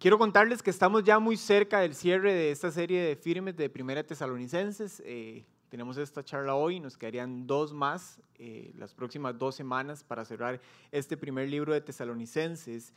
quiero 0.00 0.18
contarles 0.18 0.62
que 0.62 0.70
estamos 0.70 1.04
ya 1.04 1.18
muy 1.18 1.36
cerca 1.36 1.80
del 1.80 1.94
cierre 1.94 2.32
de 2.32 2.50
esta 2.50 2.70
serie 2.70 3.02
de 3.02 3.16
firmes 3.16 3.54
de 3.54 3.68
Primera 3.68 4.02
Tesalonicenses. 4.02 5.02
Eh, 5.04 5.44
tenemos 5.68 5.98
esta 5.98 6.24
charla 6.24 6.54
hoy, 6.54 6.80
nos 6.80 6.96
quedarían 6.96 7.46
dos 7.46 7.74
más 7.74 8.18
eh, 8.36 8.72
las 8.76 8.94
próximas 8.94 9.38
dos 9.38 9.54
semanas 9.54 10.02
para 10.02 10.24
cerrar 10.24 10.58
este 10.90 11.18
primer 11.18 11.50
libro 11.50 11.74
de 11.74 11.82
Tesalonicenses. 11.82 12.94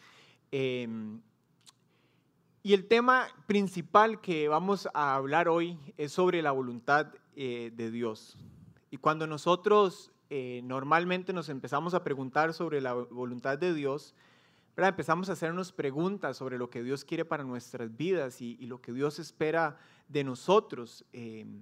Em, 0.49 1.21
y 2.63 2.73
el 2.73 2.87
tema 2.87 3.27
principal 3.47 4.21
que 4.21 4.47
vamos 4.47 4.87
a 4.93 5.15
hablar 5.15 5.49
hoy 5.49 5.77
es 5.97 6.13
sobre 6.13 6.41
la 6.41 6.51
voluntad 6.51 7.13
eh, 7.35 7.71
de 7.75 7.91
Dios. 7.91 8.37
Y 8.89 8.97
cuando 8.97 9.27
nosotros 9.27 10.09
normalmente 10.63 11.31
nos 11.31 11.47
empezamos 11.49 11.93
a 11.93 12.03
preguntar 12.03 12.55
sobre 12.55 12.81
la 12.81 12.93
voluntad 12.93 13.59
de 13.59 13.71
Dios, 13.71 14.15
empezamos 14.77 15.29
a 15.29 15.33
hacernos 15.33 15.71
preguntas 15.71 16.37
sobre 16.37 16.57
lo 16.57 16.69
que 16.69 16.83
Dios 16.83 17.05
quiere 17.05 17.25
para 17.25 17.43
nuestras 17.43 17.95
vidas 17.95 18.41
y, 18.41 18.57
lo 18.65 18.81
que 18.81 18.91
Dios 18.91 19.19
espera 19.19 19.77
de 20.07 20.23
nosotros. 20.23 21.05
Em, 21.13 21.61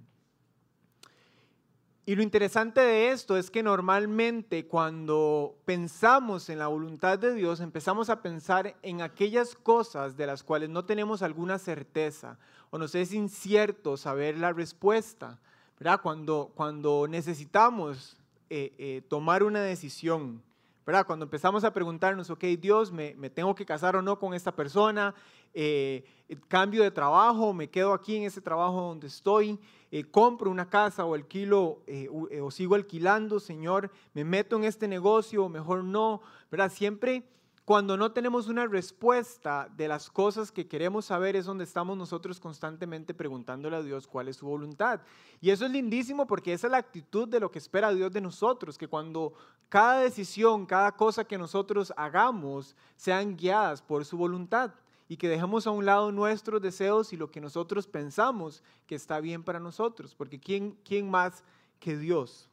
y 2.04 2.16
lo 2.16 2.22
interesante 2.22 2.80
de 2.80 3.12
esto 3.12 3.36
es 3.36 3.50
que 3.50 3.62
normalmente 3.62 4.66
cuando 4.66 5.56
pensamos 5.64 6.48
en 6.48 6.58
la 6.58 6.66
voluntad 6.66 7.18
de 7.18 7.34
Dios, 7.34 7.60
empezamos 7.60 8.10
a 8.10 8.22
pensar 8.22 8.76
en 8.82 9.02
aquellas 9.02 9.54
cosas 9.54 10.16
de 10.16 10.26
las 10.26 10.42
cuales 10.42 10.68
no 10.68 10.84
tenemos 10.84 11.22
alguna 11.22 11.58
certeza 11.58 12.38
o 12.70 12.78
nos 12.78 12.94
es 12.94 13.12
incierto 13.12 13.96
saber 13.96 14.38
la 14.38 14.52
respuesta. 14.52 15.38
¿verdad? 15.78 16.00
Cuando, 16.02 16.50
cuando 16.54 17.06
necesitamos 17.08 18.16
eh, 18.50 18.74
eh, 18.78 19.02
tomar 19.08 19.42
una 19.42 19.62
decisión, 19.62 20.42
¿verdad? 20.86 21.06
Cuando 21.06 21.24
empezamos 21.24 21.64
a 21.64 21.72
preguntarnos, 21.72 22.30
ok, 22.30 22.44
Dios, 22.58 22.92
¿me, 22.92 23.14
me 23.14 23.30
tengo 23.30 23.54
que 23.54 23.64
casar 23.64 23.96
o 23.96 24.02
no 24.02 24.18
con 24.18 24.34
esta 24.34 24.54
persona? 24.54 25.14
Eh, 25.54 26.04
¿Cambio 26.48 26.82
de 26.82 26.90
trabajo? 26.90 27.52
¿Me 27.52 27.68
quedo 27.68 27.92
aquí 27.92 28.16
en 28.16 28.24
ese 28.24 28.40
trabajo 28.40 28.80
donde 28.80 29.06
estoy? 29.06 29.58
Eh, 29.90 30.04
¿Compro 30.04 30.50
una 30.50 30.68
casa 30.68 31.04
o 31.04 31.14
alquilo 31.14 31.82
eh, 31.86 32.08
o 32.08 32.50
sigo 32.50 32.74
alquilando, 32.74 33.38
Señor? 33.38 33.90
¿Me 34.14 34.24
meto 34.24 34.56
en 34.56 34.64
este 34.64 34.88
negocio 34.88 35.48
mejor 35.48 35.84
no? 35.84 36.22
¿Verdad? 36.50 36.72
Siempre 36.72 37.24
cuando 37.64 37.96
no 37.96 38.10
tenemos 38.10 38.48
una 38.48 38.66
respuesta 38.66 39.68
de 39.76 39.86
las 39.86 40.10
cosas 40.10 40.50
que 40.50 40.66
queremos 40.66 41.04
saber 41.04 41.36
es 41.36 41.44
donde 41.44 41.62
estamos 41.62 41.96
nosotros 41.96 42.40
constantemente 42.40 43.14
preguntándole 43.14 43.76
a 43.76 43.82
Dios 43.82 44.08
cuál 44.08 44.26
es 44.26 44.36
su 44.36 44.46
voluntad. 44.46 45.00
Y 45.40 45.50
eso 45.50 45.64
es 45.64 45.70
lindísimo 45.70 46.26
porque 46.26 46.52
esa 46.52 46.66
es 46.66 46.72
la 46.72 46.78
actitud 46.78 47.28
de 47.28 47.38
lo 47.38 47.52
que 47.52 47.60
espera 47.60 47.94
Dios 47.94 48.10
de 48.10 48.20
nosotros, 48.20 48.76
que 48.76 48.88
cuando 48.88 49.34
cada 49.68 50.00
decisión, 50.00 50.66
cada 50.66 50.92
cosa 50.92 51.24
que 51.24 51.38
nosotros 51.38 51.92
hagamos 51.96 52.74
sean 52.96 53.36
guiadas 53.36 53.80
por 53.80 54.04
su 54.04 54.16
voluntad 54.16 54.72
y 55.06 55.16
que 55.16 55.28
dejemos 55.28 55.64
a 55.66 55.70
un 55.70 55.86
lado 55.86 56.10
nuestros 56.10 56.60
deseos 56.60 57.12
y 57.12 57.16
lo 57.16 57.30
que 57.30 57.40
nosotros 57.40 57.86
pensamos 57.86 58.62
que 58.88 58.96
está 58.96 59.20
bien 59.20 59.44
para 59.44 59.60
nosotros, 59.60 60.16
porque 60.16 60.40
¿quién, 60.40 60.76
quién 60.84 61.08
más 61.08 61.44
que 61.78 61.96
Dios? 61.96 62.48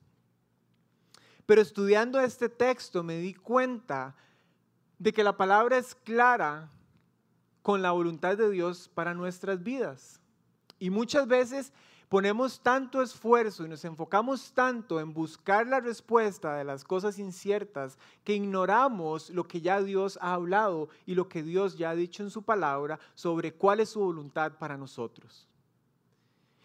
Pero 1.47 1.61
estudiando 1.61 2.19
este 2.19 2.47
texto 2.47 3.02
me 3.02 3.17
di 3.17 3.33
cuenta 3.33 4.15
de 5.00 5.14
que 5.14 5.23
la 5.23 5.38
palabra 5.38 5.78
es 5.78 5.95
clara 5.95 6.69
con 7.61 7.81
la 7.81 7.92
voluntad 7.92 8.38
de 8.38 8.50
Dios 8.50 8.89
para 8.94 9.14
nuestras 9.14 9.64
vidas. 9.64 10.19
Y 10.78 10.89
muchas 10.89 11.28
veces 11.28 11.73
ponemos 12.09 12.61
tanto 12.61 13.02
esfuerzo 13.02 13.66
y 13.66 13.70
nos 13.70 13.86
enfocamos 13.86 14.52
tanto 14.53 15.00
en 15.00 15.14
buscar 15.14 15.67
la 15.67 15.80
respuesta 15.80 16.55
de 16.55 16.64
las 16.64 16.83
cosas 16.83 17.20
inciertas 17.20 17.97
que 18.23 18.33
ignoramos 18.33 19.30
lo 19.30 19.47
que 19.47 19.61
ya 19.61 19.81
Dios 19.81 20.17
ha 20.22 20.33
hablado 20.33 20.89
y 21.05 21.16
lo 21.16 21.30
que 21.30 21.44
Dios 21.44 21.77
ya 21.77 21.92
ha 21.92 21.95
dicho 21.95 22.23
en 22.23 22.30
su 22.30 22.44
palabra 22.44 23.00
sobre 23.14 23.53
cuál 23.53 23.80
es 23.80 23.89
su 23.89 24.00
voluntad 24.00 24.53
para 24.58 24.77
nosotros. 24.77 25.47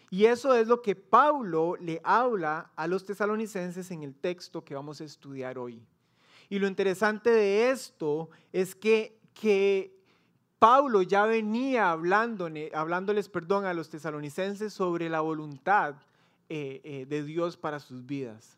Y 0.09 0.25
eso 0.25 0.55
es 0.55 0.67
lo 0.67 0.81
que 0.81 0.95
Pablo 0.95 1.75
le 1.79 2.01
habla 2.03 2.71
a 2.75 2.87
los 2.87 3.05
tesalonicenses 3.05 3.91
en 3.91 4.03
el 4.03 4.15
texto 4.15 4.63
que 4.63 4.75
vamos 4.75 5.01
a 5.01 5.03
estudiar 5.03 5.57
hoy. 5.57 5.85
Y 6.49 6.59
lo 6.59 6.67
interesante 6.67 7.29
de 7.29 7.71
esto 7.71 8.29
es 8.53 8.75
que, 8.75 9.17
que 9.33 9.95
Pablo 10.59 11.01
ya 11.01 11.25
venía 11.25 11.91
hablándoles 11.91 13.29
perdón, 13.29 13.65
a 13.65 13.73
los 13.73 13.89
tesalonicenses 13.89 14.73
sobre 14.73 15.09
la 15.09 15.21
voluntad 15.21 15.95
eh, 16.49 16.81
eh, 16.83 17.05
de 17.07 17.23
Dios 17.23 17.57
para 17.57 17.79
sus 17.79 18.05
vidas. 18.05 18.57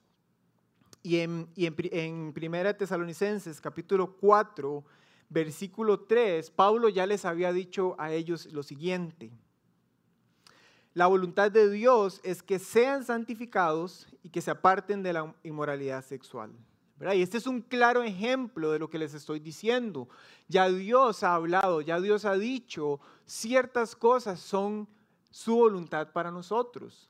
Y 1.03 1.19
en, 1.19 1.47
y 1.55 1.65
en, 1.65 2.33
Primera 2.33 2.75
Tesalonicenses 2.75 3.61
capítulo 3.61 4.17
4, 4.17 4.83
versículo 5.29 6.01
3, 6.01 6.49
Pablo 6.51 6.89
ya 6.89 7.05
les 7.05 7.23
había 7.23 7.53
dicho 7.53 7.95
a 7.97 8.11
ellos 8.11 8.51
lo 8.51 8.61
siguiente. 8.61 9.31
La 10.93 11.07
voluntad 11.07 11.51
de 11.51 11.69
Dios 11.69 12.19
es 12.23 12.43
que 12.43 12.59
sean 12.59 13.05
santificados 13.05 14.07
y 14.23 14.29
que 14.29 14.41
se 14.41 14.51
aparten 14.51 15.03
de 15.03 15.13
la 15.13 15.33
inmoralidad 15.43 16.03
sexual. 16.03 16.51
Y 16.99 17.21
este 17.21 17.37
es 17.37 17.45
un 17.45 17.61
claro 17.61 18.01
ejemplo 18.01 18.71
de 18.71 18.79
lo 18.79 18.89
que 18.89 18.97
les 18.97 19.13
estoy 19.13 19.39
diciendo. 19.39 20.09
Ya 20.47 20.67
Dios 20.69 21.23
ha 21.23 21.35
hablado, 21.35 21.81
ya 21.81 21.99
Dios 22.01 22.25
ha 22.25 22.33
dicho, 22.33 22.99
ciertas 23.25 23.95
cosas 23.95 24.39
son 24.39 24.87
su 25.29 25.55
voluntad 25.55 26.11
para 26.11 26.31
nosotros. 26.31 27.09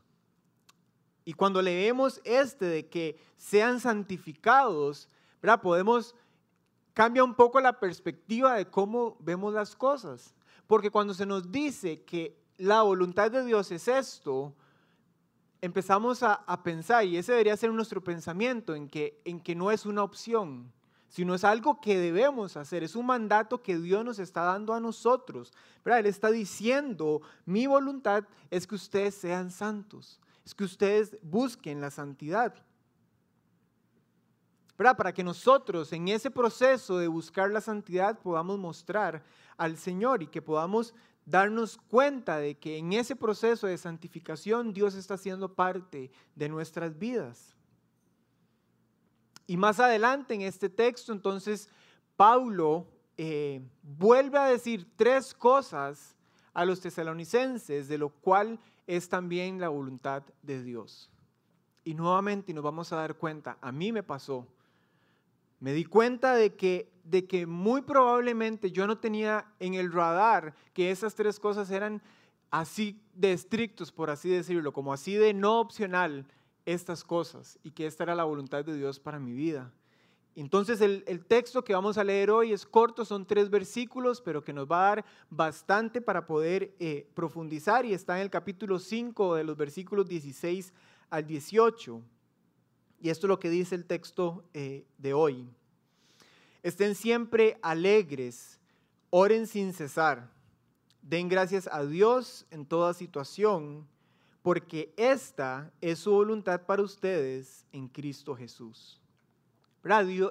Y 1.23 1.33
cuando 1.33 1.61
leemos 1.61 2.19
este 2.25 2.65
de 2.65 2.87
que 2.87 3.17
sean 3.37 3.79
santificados, 3.79 5.07
¿verdad? 5.41 5.61
podemos, 5.61 6.15
cambia 6.93 7.23
un 7.23 7.35
poco 7.35 7.61
la 7.61 7.79
perspectiva 7.79 8.55
de 8.55 8.65
cómo 8.65 9.15
vemos 9.19 9.53
las 9.53 9.75
cosas. 9.75 10.33
Porque 10.67 10.91
cuando 10.91 11.13
se 11.13 11.25
nos 11.25 11.49
dice 11.49 12.03
que 12.03 12.37
la 12.57 12.81
voluntad 12.81 13.31
de 13.31 13.45
Dios 13.45 13.71
es 13.71 13.87
esto, 13.87 14.53
empezamos 15.61 16.23
a, 16.23 16.63
pensar, 16.63 17.05
y 17.05 17.17
ese 17.17 17.31
debería 17.31 17.57
ser 17.57 17.71
nuestro 17.71 18.03
pensamiento, 18.03 18.75
en 18.75 18.87
que, 18.87 19.21
en 19.25 19.39
que 19.39 19.55
no 19.55 19.71
es 19.71 19.85
una 19.85 20.03
opción, 20.03 20.71
sino 21.09 21.33
es 21.33 21.43
algo 21.43 21.79
que 21.79 21.97
debemos 21.97 22.57
hacer, 22.57 22.83
es 22.83 22.95
un 22.95 23.05
mandato 23.05 23.61
que 23.61 23.77
Dios 23.77 24.03
nos 24.03 24.19
está 24.19 24.43
dando 24.43 24.73
a 24.73 24.79
nosotros. 24.79 25.53
Él 25.85 26.05
está 26.05 26.29
diciendo, 26.31 27.21
mi 27.45 27.65
voluntad 27.65 28.25
es 28.49 28.67
que 28.67 28.75
ustedes 28.75 29.15
sean 29.15 29.51
santos, 29.51 30.19
es 30.45 30.53
que 30.53 30.63
ustedes 30.63 31.17
busquen 31.21 31.81
la 31.81 31.91
santidad. 31.91 32.53
Para 34.75 35.11
que 35.11 35.23
nosotros 35.23 35.91
en 35.91 36.07
ese 36.09 36.29
proceso 36.29 36.99
de 36.99 37.07
buscar 37.07 37.49
la 37.49 37.61
santidad 37.61 38.19
podamos 38.19 38.59
mostrar 38.59 39.23
al 39.57 39.75
Señor 39.77 40.21
y 40.21 40.27
que 40.27 40.41
podamos 40.41 40.93
darnos 41.27 41.77
cuenta 41.77 42.37
de 42.37 42.57
que 42.57 42.77
en 42.77 42.93
ese 42.93 43.15
proceso 43.15 43.67
de 43.67 43.77
santificación 43.77 44.73
Dios 44.73 44.95
está 44.95 45.15
haciendo 45.15 45.53
parte 45.53 46.09
de 46.35 46.49
nuestras 46.49 46.97
vidas. 46.97 47.53
Y 49.45 49.57
más 49.57 49.79
adelante 49.79 50.33
en 50.33 50.41
este 50.41 50.69
texto, 50.69 51.11
entonces, 51.11 51.69
Paulo 52.15 52.87
eh, 53.17 53.61
vuelve 53.83 54.37
a 54.37 54.45
decir 54.45 54.87
tres 54.95 55.33
cosas 55.33 56.15
a 56.53 56.65
los 56.65 56.79
tesalonicenses, 56.79 57.89
de 57.89 57.97
lo 57.97 58.09
cual 58.09 58.57
es 58.87 59.09
también 59.09 59.59
la 59.59 59.69
voluntad 59.69 60.23
de 60.41 60.63
Dios. 60.63 61.11
Y 61.83 61.93
nuevamente 61.93 62.53
nos 62.53 62.63
vamos 62.63 62.91
a 62.93 62.97
dar 62.97 63.15
cuenta, 63.15 63.57
a 63.61 63.71
mí 63.71 63.91
me 63.91 64.01
pasó, 64.01 64.47
me 65.59 65.73
di 65.73 65.85
cuenta 65.85 66.35
de 66.35 66.55
que, 66.55 66.91
de 67.03 67.25
que 67.25 67.45
muy 67.45 67.81
probablemente 67.81 68.71
yo 68.71 68.87
no 68.87 68.97
tenía 68.97 69.51
en 69.59 69.73
el 69.73 69.91
radar 69.91 70.53
que 70.73 70.91
esas 70.91 71.15
tres 71.15 71.39
cosas 71.39 71.71
eran 71.71 72.01
así 72.51 73.01
de 73.13 73.33
estrictos, 73.33 73.91
por 73.91 74.09
así 74.09 74.29
decirlo, 74.29 74.71
como 74.73 74.93
así 74.93 75.15
de 75.15 75.33
no 75.33 75.59
opcional 75.59 76.25
estas 76.65 77.03
cosas 77.03 77.57
y 77.63 77.71
que 77.71 77.87
esta 77.87 78.03
era 78.03 78.15
la 78.15 78.25
voluntad 78.25 78.63
de 78.63 78.75
Dios 78.75 78.99
para 78.99 79.19
mi 79.19 79.33
vida. 79.33 79.73
Entonces 80.35 80.81
el, 80.81 81.25
texto 81.25 81.63
que 81.63 81.73
vamos 81.73 81.97
a 81.97 82.03
leer 82.03 82.29
hoy 82.29 82.53
es 82.53 82.63
corto, 82.63 83.05
son 83.05 83.25
tres 83.25 83.49
versículos, 83.49 84.21
pero 84.21 84.43
que 84.43 84.53
nos 84.53 84.69
va 84.69 84.85
a 84.85 84.89
dar 84.89 85.05
bastante 85.31 85.99
para 85.99 86.27
poder 86.27 86.75
eh, 86.77 87.09
profundizar 87.15 87.85
y 87.85 87.93
está 87.93 88.17
en 88.17 88.21
el 88.21 88.29
capítulo 88.29 88.77
5 88.77 89.33
de 89.33 89.43
los 89.43 89.57
versículos 89.57 90.05
16 90.07 90.73
al 91.09 91.25
18. 91.25 92.03
Y 92.99 93.09
esto 93.09 93.25
es 93.25 93.29
lo 93.29 93.39
que 93.39 93.49
dice 93.49 93.73
el 93.73 93.85
texto 93.85 94.43
eh, 94.53 94.85
de 94.99 95.13
hoy. 95.15 95.49
Estén 96.63 96.95
siempre 96.95 97.57
alegres, 97.61 98.59
oren 99.09 99.47
sin 99.47 99.73
cesar, 99.73 100.29
den 101.01 101.29
gracias 101.29 101.69
a 101.71 101.85
Dios 101.85 102.45
en 102.51 102.65
toda 102.65 102.93
situación, 102.93 103.87
porque 104.41 104.93
esta 104.97 105.71
es 105.81 105.99
su 105.99 106.11
voluntad 106.11 106.61
para 106.65 106.81
ustedes 106.81 107.65
en 107.71 107.87
Cristo 107.87 108.35
Jesús. 108.35 109.01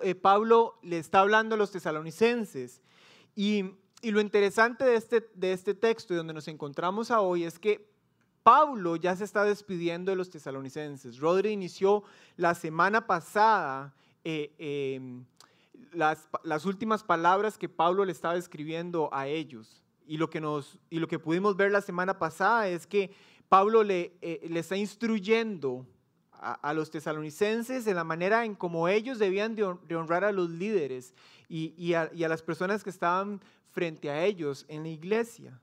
Eh, 0.03 0.15
Pablo 0.15 0.79
le 0.83 0.99
está 0.99 1.21
hablando 1.21 1.55
a 1.55 1.59
los 1.59 1.71
tesalonicenses 1.71 2.83
y, 3.35 3.65
y 4.03 4.11
lo 4.11 4.21
interesante 4.21 4.85
de 4.85 4.97
este, 4.97 5.27
de 5.35 5.53
este 5.53 5.75
texto 5.75 6.13
y 6.13 6.17
donde 6.17 6.35
nos 6.35 6.49
encontramos 6.49 7.11
hoy 7.11 7.45
es 7.45 7.59
que 7.59 7.89
Pablo 8.43 8.97
ya 8.97 9.17
se 9.17 9.25
está 9.25 9.45
despidiendo 9.45 10.13
de 10.13 10.17
los 10.17 10.31
tesalonicenses. 10.31 11.19
Rodri 11.19 11.51
inició 11.51 12.05
la 12.37 12.55
semana 12.55 13.07
pasada 13.07 13.95
eh, 14.23 14.53
em, 14.59 15.25
las, 15.93 16.67
últimas 16.67 17.03
palabras 17.03 17.59
que 17.59 17.69
Pablo 17.69 18.05
le 18.05 18.13
estaba 18.13 18.37
escribiendo 18.37 19.09
a 19.13 19.27
ellos. 19.27 19.83
y 20.07 20.19
lo 20.19 20.31
que, 20.31 20.41
nos, 20.41 20.79
y 20.89 20.99
lo 20.99 21.09
que 21.09 21.19
pudimos 21.19 21.57
ver 21.57 21.73
la 21.73 21.81
semana 21.81 22.19
pasada 22.19 22.69
es 22.69 22.87
que 22.87 23.11
Pablo 23.49 23.83
le, 23.83 24.17
eh, 24.23 24.47
le 24.49 24.61
está 24.61 24.77
instruyendo 24.77 25.87
a, 26.33 26.75
los 26.75 26.91
tesalonicenses 26.91 27.87
en 27.87 27.97
la 27.97 28.05
manera 28.05 28.45
en 28.45 28.55
cómo 28.55 28.89
ellos 28.89 29.19
debían 29.19 29.55
de, 29.55 29.65
honrar 29.65 30.25
a 30.25 30.33
los 30.33 30.51
líderes 30.51 31.15
y, 31.49 31.75
y, 31.77 31.95
a, 31.95 32.11
y 32.15 32.25
a 32.25 32.29
las 32.29 32.43
personas 32.43 32.85
que 32.85 32.91
estaban 32.91 33.41
frente 33.71 34.11
a 34.11 34.25
ellos 34.25 34.65
en 34.69 34.83
la 34.83 34.91
iglesia. 34.91 35.59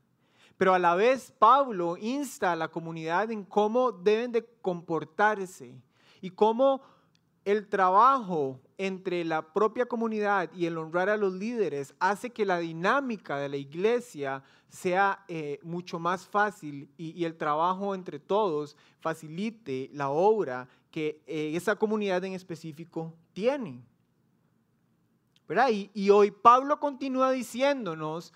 Pero 0.57 0.73
a 0.73 0.79
la 0.79 0.95
vez 0.95 1.31
Pablo 1.37 1.97
insta 1.97 2.51
a 2.51 2.55
la 2.55 2.69
comunidad 2.69 3.31
en 3.31 3.43
cómo 3.43 3.91
deben 3.91 4.31
de 4.31 4.45
comportarse 4.61 5.75
y 6.21 6.29
cómo 6.29 6.81
el 7.45 7.67
trabajo 7.67 8.59
entre 8.77 9.23
la 9.25 9.53
propia 9.53 9.85
comunidad 9.85 10.51
y 10.53 10.65
el 10.65 10.77
honrar 10.77 11.09
a 11.09 11.17
los 11.17 11.33
líderes 11.33 11.93
hace 11.99 12.29
que 12.29 12.45
la 12.45 12.59
dinámica 12.59 13.37
de 13.37 13.49
la 13.49 13.57
iglesia 13.57 14.43
sea 14.69 15.23
eh, 15.27 15.59
mucho 15.61 15.99
más 15.99 16.25
fácil 16.25 16.89
y, 16.97 17.23
el 17.25 17.35
trabajo 17.35 17.93
entre 17.93 18.19
todos 18.19 18.75
facilite 18.99 19.89
la 19.93 20.09
obra 20.09 20.67
que 20.89 21.21
eh, 21.27 21.51
esa 21.55 21.75
comunidad 21.75 22.23
en 22.23 22.33
específico 22.33 23.13
tiene. 23.33 23.83
Y, 25.69 25.91
y 25.93 26.09
hoy 26.09 26.31
Pablo 26.31 26.79
continúa 26.79 27.31
diciéndonos, 27.31 28.33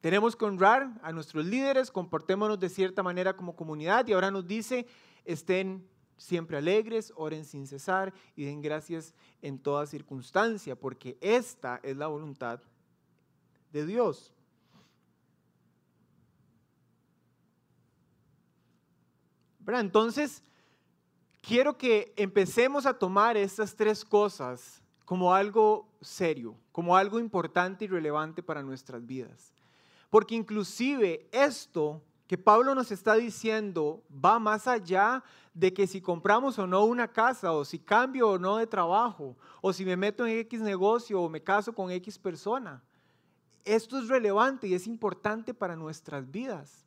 tenemos 0.00 0.34
que 0.34 0.46
honrar 0.46 0.90
a 1.02 1.12
nuestros 1.12 1.44
líderes, 1.44 1.90
comportémonos 1.90 2.58
de 2.58 2.68
cierta 2.68 3.02
manera 3.02 3.36
como 3.36 3.54
comunidad 3.54 4.06
y 4.08 4.12
ahora 4.12 4.30
nos 4.30 4.46
dice, 4.46 4.86
estén 5.24 5.86
siempre 6.20 6.58
alegres, 6.58 7.12
oren 7.16 7.44
sin 7.44 7.66
cesar 7.66 8.12
y 8.36 8.44
den 8.44 8.60
gracias 8.60 9.14
en 9.40 9.58
toda 9.58 9.86
circunstancia, 9.86 10.76
porque 10.76 11.16
esta 11.20 11.80
es 11.82 11.96
la 11.96 12.08
voluntad 12.08 12.60
de 13.72 13.86
Dios. 13.86 14.32
Entonces, 19.66 20.42
quiero 21.40 21.78
que 21.78 22.12
empecemos 22.16 22.86
a 22.86 22.98
tomar 22.98 23.36
estas 23.36 23.76
tres 23.76 24.04
cosas 24.04 24.82
como 25.04 25.32
algo 25.32 25.88
serio, 26.00 26.56
como 26.72 26.96
algo 26.96 27.20
importante 27.20 27.84
y 27.84 27.88
relevante 27.88 28.42
para 28.42 28.62
nuestras 28.62 29.06
vidas. 29.06 29.52
Porque 30.08 30.34
inclusive 30.34 31.28
esto 31.30 32.02
que 32.30 32.38
Pablo 32.38 32.76
nos 32.76 32.92
está 32.92 33.16
diciendo 33.16 34.04
va 34.24 34.38
más 34.38 34.68
allá 34.68 35.24
de 35.52 35.74
que 35.74 35.88
si 35.88 36.00
compramos 36.00 36.60
o 36.60 36.66
no 36.68 36.84
una 36.84 37.08
casa, 37.08 37.50
o 37.50 37.64
si 37.64 37.80
cambio 37.80 38.28
o 38.28 38.38
no 38.38 38.58
de 38.58 38.68
trabajo, 38.68 39.36
o 39.60 39.72
si 39.72 39.84
me 39.84 39.96
meto 39.96 40.24
en 40.24 40.38
X 40.38 40.60
negocio 40.60 41.20
o 41.20 41.28
me 41.28 41.42
caso 41.42 41.72
con 41.72 41.90
X 41.90 42.20
persona. 42.20 42.84
Esto 43.64 43.98
es 43.98 44.06
relevante 44.06 44.68
y 44.68 44.74
es 44.74 44.86
importante 44.86 45.52
para 45.52 45.74
nuestras 45.74 46.30
vidas. 46.30 46.86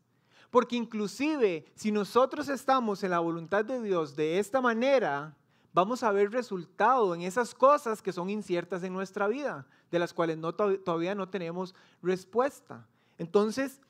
Porque 0.49 0.77
inclusive 0.77 1.65
si 1.75 1.91
nosotros 1.91 2.47
estamos 2.47 3.03
en 3.03 3.11
la 3.11 3.19
voluntad 3.19 3.65
de 3.65 3.81
Dios 3.81 4.15
de 4.15 4.39
esta 4.39 4.61
manera, 4.61 5.35
vamos 5.73 6.03
a 6.03 6.13
ver 6.13 6.31
resultado 6.31 7.13
en 7.15 7.21
esas 7.21 7.53
cosas 7.53 8.01
que 8.01 8.13
son 8.13 8.29
inciertas 8.29 8.81
en 8.83 8.93
nuestra 8.93 9.27
vida, 9.27 9.67
de 9.91 9.99
las 9.99 10.13
cuales 10.13 10.37
no, 10.37 10.53
todavía 10.55 11.15
no 11.15 11.27
tenemos 11.27 11.75
respuesta. 12.01 12.87
Entonces, 13.17 13.81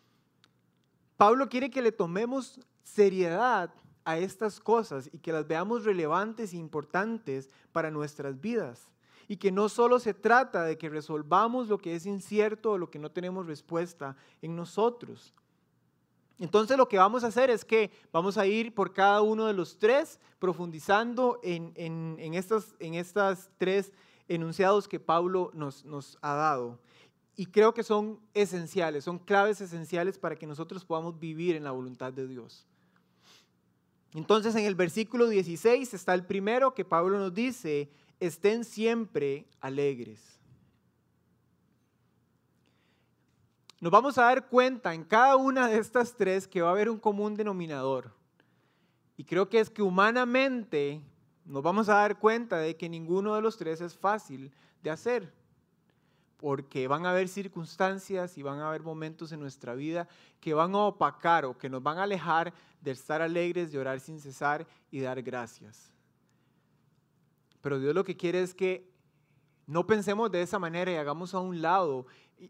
Pablo 1.17 1.49
quiere 1.49 1.69
que 1.69 1.81
le 1.81 1.91
tomemos 1.91 2.59
seriedad 2.83 3.73
a 4.05 4.17
estas 4.17 4.59
cosas 4.59 5.09
y 5.13 5.19
que 5.19 5.31
las 5.31 5.47
veamos 5.47 5.85
relevantes 5.85 6.53
e 6.53 6.57
importantes 6.57 7.49
para 7.71 7.91
nuestras 7.91 8.39
vidas. 8.39 8.91
Y 9.27 9.37
que 9.37 9.51
no 9.51 9.69
solo 9.69 9.99
se 9.99 10.13
trata 10.13 10.63
de 10.63 10.77
que 10.77 10.89
resolvamos 10.89 11.69
lo 11.69 11.77
que 11.77 11.95
es 11.95 12.05
incierto 12.05 12.71
o 12.71 12.77
lo 12.77 12.91
que 12.91 12.99
no 12.99 13.09
tenemos 13.09 13.47
respuesta 13.47 14.17
en 14.41 14.55
nosotros. 14.55 15.33
Entonces 16.39 16.77
lo 16.77 16.89
que 16.89 16.97
vamos 16.97 17.23
a 17.23 17.27
hacer 17.27 17.49
es 17.49 17.63
que 17.63 17.91
vamos 18.11 18.37
a 18.37 18.45
ir 18.45 18.75
por 18.75 18.91
cada 18.91 19.21
uno 19.21 19.45
de 19.45 19.53
los 19.53 19.77
tres 19.77 20.19
profundizando 20.39 21.39
en, 21.41 21.71
en, 21.75 22.33
estas, 22.33 22.75
en 22.79 22.95
estas 22.95 23.49
tres 23.57 23.93
enunciados 24.27 24.87
que 24.87 24.99
Pablo 24.99 25.51
nos, 25.53 25.85
nos 25.85 26.17
ha 26.21 26.33
dado. 26.33 26.79
Y 27.35 27.47
creo 27.47 27.73
que 27.73 27.83
son 27.83 28.19
esenciales, 28.33 29.03
son 29.03 29.17
claves 29.17 29.59
esenciales 29.59 30.19
para 30.19 30.35
que 30.35 30.45
nosotros 30.45 30.85
podamos 30.85 31.19
vivir 31.19 31.55
en 31.55 31.63
la 31.63 31.71
voluntad 31.71 32.13
de 32.13 32.27
Dios. 32.27 32.67
Entonces 34.13 34.55
en 34.55 34.65
el 34.65 34.75
versículo 34.75 35.27
16 35.27 35.93
está 35.93 36.13
el 36.13 36.25
primero 36.25 36.75
que 36.75 36.85
Pablo 36.85 37.17
nos 37.17 37.33
dice, 37.33 37.89
estén 38.19 38.63
siempre 38.63 39.47
alegres. 39.59 40.39
Nos 43.79 43.91
vamos 43.91 44.17
a 44.17 44.23
dar 44.23 44.47
cuenta 44.47 44.93
en 44.93 45.03
cada 45.03 45.35
una 45.35 45.67
de 45.67 45.77
estas 45.77 46.15
tres 46.15 46.47
que 46.47 46.61
va 46.61 46.69
a 46.69 46.71
haber 46.71 46.89
un 46.89 46.99
común 46.99 47.35
denominador. 47.35 48.13
Y 49.17 49.25
creo 49.25 49.49
que 49.49 49.59
es 49.59 49.69
que 49.69 49.81
humanamente 49.81 51.01
nos 51.43 51.63
vamos 51.63 51.89
a 51.89 51.95
dar 51.95 52.19
cuenta 52.19 52.59
de 52.59 52.77
que 52.77 52.87
ninguno 52.87 53.35
de 53.35 53.41
los 53.41 53.57
tres 53.57 53.81
es 53.81 53.97
fácil 53.97 54.53
de 54.81 54.91
hacer 54.91 55.33
porque 56.43 56.89
van 56.89 57.05
a 57.05 57.11
haber 57.11 57.29
circunstancias 57.29 58.37
y 58.37 58.41
van 58.41 58.59
a 58.59 58.67
haber 58.67 58.83
momentos 58.83 59.31
en 59.31 59.39
nuestra 59.39 59.75
vida 59.75 60.09
que 60.41 60.53
van 60.53 60.75
a 60.75 60.79
opacar 60.79 61.45
o 61.45 61.57
que 61.57 61.69
nos 61.69 61.81
van 61.81 61.97
a 61.97 62.03
alejar 62.03 62.53
de 62.81 62.91
estar 62.91 63.21
alegres, 63.21 63.71
de 63.71 63.79
orar 63.79 64.01
sin 64.01 64.19
cesar 64.19 64.67
y 64.91 64.99
dar 64.99 65.21
gracias. 65.21 65.89
Pero 67.61 67.79
Dios 67.79 67.95
lo 67.95 68.03
que 68.03 68.17
quiere 68.17 68.41
es 68.41 68.53
que 68.53 68.91
no 69.67 69.87
pensemos 69.87 70.29
de 70.31 70.41
esa 70.41 70.59
manera 70.59 70.91
y 70.91 70.95
hagamos 70.95 71.33
a 71.33 71.39
un 71.39 71.61
lado 71.61 72.07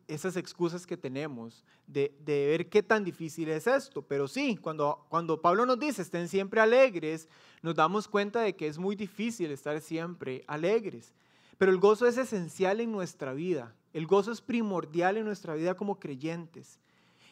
esas 0.08 0.38
excusas 0.38 0.88
que 0.88 0.98
tenemos 0.98 1.64
de, 1.86 2.18
de, 2.26 2.48
ver 2.48 2.70
qué 2.70 2.82
tan 2.82 3.04
difícil 3.04 3.48
es 3.50 3.68
esto. 3.68 4.02
Pero 4.02 4.28
sí, 4.28 4.58
cuando, 4.58 5.06
cuando 5.08 5.40
Pablo 5.40 5.68
nos 5.68 5.78
dice 5.78 6.02
estén 6.02 6.28
siempre 6.28 6.62
alegres, 6.62 7.30
nos 7.62 7.76
damos 7.76 8.08
cuenta 8.08 8.42
de 8.42 8.56
que 8.56 8.66
es 8.66 8.80
muy 8.80 8.96
difícil 8.96 9.52
estar 9.52 9.80
siempre 9.82 10.44
alegres. 10.48 11.14
Pero 11.60 11.72
el 11.72 11.78
gozo 11.78 12.08
es 12.08 12.18
esencial 12.18 12.82
en 12.82 12.92
nuestra 12.92 13.34
vida. 13.34 13.76
El 13.94 14.08
gozo 14.08 14.32
es 14.32 14.42
primordial 14.42 15.18
en 15.18 15.26
nuestra 15.26 15.54
vida 15.54 15.76
como 15.76 16.00
creyentes. 16.00 16.80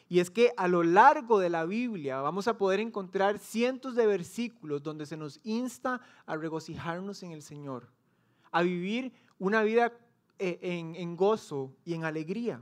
Y 0.07 0.19
es 0.19 0.29
que 0.29 0.53
a 0.57 0.67
lo 0.67 0.83
largo 0.83 1.39
de 1.39 1.49
la 1.49 1.65
Biblia 1.65 2.19
vamos 2.21 2.47
a 2.47 2.57
poder 2.57 2.79
encontrar 2.79 3.39
cientos 3.39 3.95
de 3.95 4.05
versículos 4.05 4.83
donde 4.83 5.05
se 5.05 5.17
nos 5.17 5.39
insta 5.43 6.01
a 6.25 6.35
regocijarnos 6.35 7.23
en 7.23 7.31
el 7.31 7.41
Señor, 7.41 7.87
a 8.51 8.61
vivir 8.61 9.13
una 9.39 9.63
vida 9.63 9.93
eh, 10.37 10.59
en, 10.61 11.15
gozo 11.15 11.73
y 11.85 11.93
en 11.93 12.03
alegría. 12.03 12.61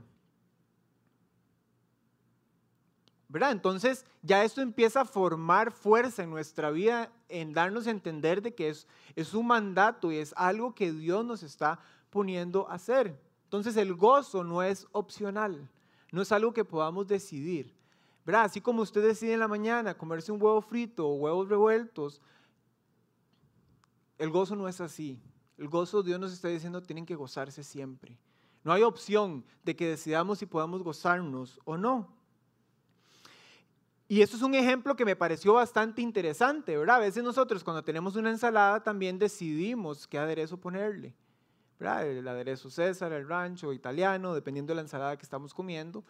¿verdad? 3.28 3.52
Entonces 3.52 4.06
ya 4.22 4.44
esto 4.44 4.60
empieza 4.60 5.00
a 5.00 5.04
formar 5.04 5.72
fuerza 5.72 6.22
en 6.22 6.30
nuestra 6.30 6.70
vida, 6.70 7.12
en 7.28 7.52
darnos 7.52 7.86
a 7.86 7.90
entender 7.90 8.42
de 8.42 8.54
que 8.54 8.68
es, 8.68 8.86
es 9.16 9.34
un 9.34 9.46
mandato 9.48 10.12
y 10.12 10.16
es 10.16 10.32
algo 10.36 10.74
que 10.74 10.92
Dios 10.92 11.24
nos 11.24 11.42
está 11.42 11.80
poniendo 12.10 12.68
a 12.68 12.74
hacer. 12.74 13.18
Entonces 13.50 13.76
el 13.76 13.94
gozo 13.94 14.44
no 14.44 14.62
es 14.62 14.86
opcional, 14.92 15.68
no 16.12 16.22
es 16.22 16.30
algo 16.30 16.54
que 16.54 16.64
podamos 16.64 17.08
decidir. 17.08 17.74
¿verdad? 18.24 18.44
Así 18.44 18.60
como 18.60 18.82
usted 18.82 19.02
decide 19.02 19.32
en 19.32 19.40
la 19.40 19.48
mañana 19.48 19.98
comerse 19.98 20.30
un 20.30 20.40
huevo 20.40 20.60
frito 20.60 21.08
o 21.08 21.16
huevos 21.16 21.48
revueltos, 21.48 22.20
el 24.18 24.30
gozo 24.30 24.54
no 24.54 24.68
es 24.68 24.80
así. 24.80 25.20
El 25.58 25.66
gozo 25.66 26.00
Dios 26.04 26.20
nos 26.20 26.32
está 26.32 26.46
diciendo 26.46 26.80
tienen 26.80 27.04
que 27.04 27.16
gozarse 27.16 27.64
siempre. 27.64 28.16
No 28.62 28.72
hay 28.72 28.84
opción 28.84 29.44
de 29.64 29.74
que 29.74 29.88
decidamos 29.88 30.38
si 30.38 30.46
podamos 30.46 30.84
gozarnos 30.84 31.58
o 31.64 31.76
no. 31.76 32.08
Y 34.06 34.22
esto 34.22 34.36
es 34.36 34.42
un 34.42 34.54
ejemplo 34.54 34.94
que 34.94 35.04
me 35.04 35.16
pareció 35.16 35.54
bastante 35.54 36.02
interesante, 36.02 36.76
¿verdad? 36.76 36.96
A 36.96 37.00
veces 37.00 37.24
nosotros 37.24 37.64
cuando 37.64 37.82
tenemos 37.82 38.14
una 38.14 38.30
ensalada 38.30 38.80
también 38.80 39.18
decidimos 39.18 40.06
qué 40.06 40.18
aderezo 40.18 40.56
ponerle. 40.56 41.16
El 41.80 42.28
aderezo 42.28 42.68
César, 42.68 43.12
el 43.12 43.26
rancho, 43.26 43.72
italiano, 43.72 44.34
dependiendo 44.34 44.72
de 44.72 44.76
la 44.76 44.82
ensalada 44.82 45.16
que 45.16 45.22
estamos 45.22 45.54
comiendo. 45.54 46.04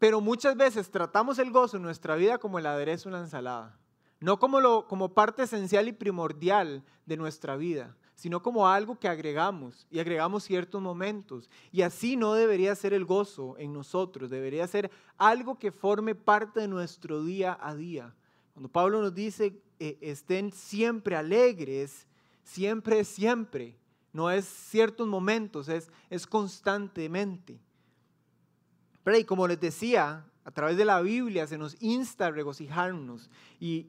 Pero 0.00 0.20
muchas 0.20 0.56
veces 0.56 0.90
tratamos 0.90 1.38
el 1.38 1.52
gozo 1.52 1.76
en 1.76 1.84
nuestra 1.84 2.16
vida 2.16 2.38
como 2.38 2.58
el 2.58 2.66
aderezo 2.66 3.08
en 3.08 3.12
la 3.12 3.20
ensalada. 3.20 3.78
No 4.18 4.40
como, 4.40 4.60
lo, 4.60 4.88
como 4.88 5.14
parte 5.14 5.44
esencial 5.44 5.86
y 5.86 5.92
primordial 5.92 6.82
de 7.06 7.16
nuestra 7.16 7.56
vida, 7.56 7.96
sino 8.16 8.42
como 8.42 8.66
algo 8.66 8.98
que 8.98 9.06
agregamos 9.06 9.86
y 9.92 10.00
agregamos 10.00 10.42
ciertos 10.42 10.82
momentos. 10.82 11.48
Y 11.70 11.82
así 11.82 12.16
no 12.16 12.34
debería 12.34 12.74
ser 12.74 12.92
el 12.92 13.04
gozo 13.04 13.54
en 13.58 13.72
nosotros, 13.72 14.28
debería 14.28 14.66
ser 14.66 14.90
algo 15.18 15.56
que 15.56 15.70
forme 15.70 16.16
parte 16.16 16.58
de 16.58 16.68
nuestro 16.68 17.22
día 17.22 17.56
a 17.60 17.76
día. 17.76 18.12
Cuando 18.54 18.68
Pablo 18.68 19.00
nos 19.00 19.14
dice, 19.14 19.62
eh, 19.78 19.98
estén 20.00 20.52
siempre 20.52 21.14
alegres, 21.14 22.08
siempre, 22.42 23.04
siempre 23.04 23.78
no 24.12 24.30
es 24.30 24.44
ciertos 24.44 25.06
momentos, 25.06 25.68
es, 25.68 25.90
es 26.10 26.26
constantemente. 26.26 27.58
Pero 29.04 29.18
y 29.18 29.24
como 29.24 29.46
les 29.46 29.60
decía, 29.60 30.24
a 30.48 30.50
través 30.50 30.78
de 30.78 30.86
la 30.86 31.02
Biblia 31.02 31.46
se 31.46 31.58
nos 31.58 31.76
insta 31.82 32.26
a 32.26 32.30
regocijarnos 32.30 33.28
y, 33.60 33.86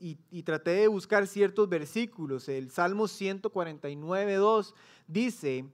y, 0.00 0.42
traté 0.44 0.70
de 0.70 0.86
buscar 0.86 1.26
ciertos 1.26 1.68
versículos. 1.68 2.48
El 2.48 2.70
Salmo 2.70 3.08
149, 3.08 4.34
2 4.34 4.74
dice 5.08 5.64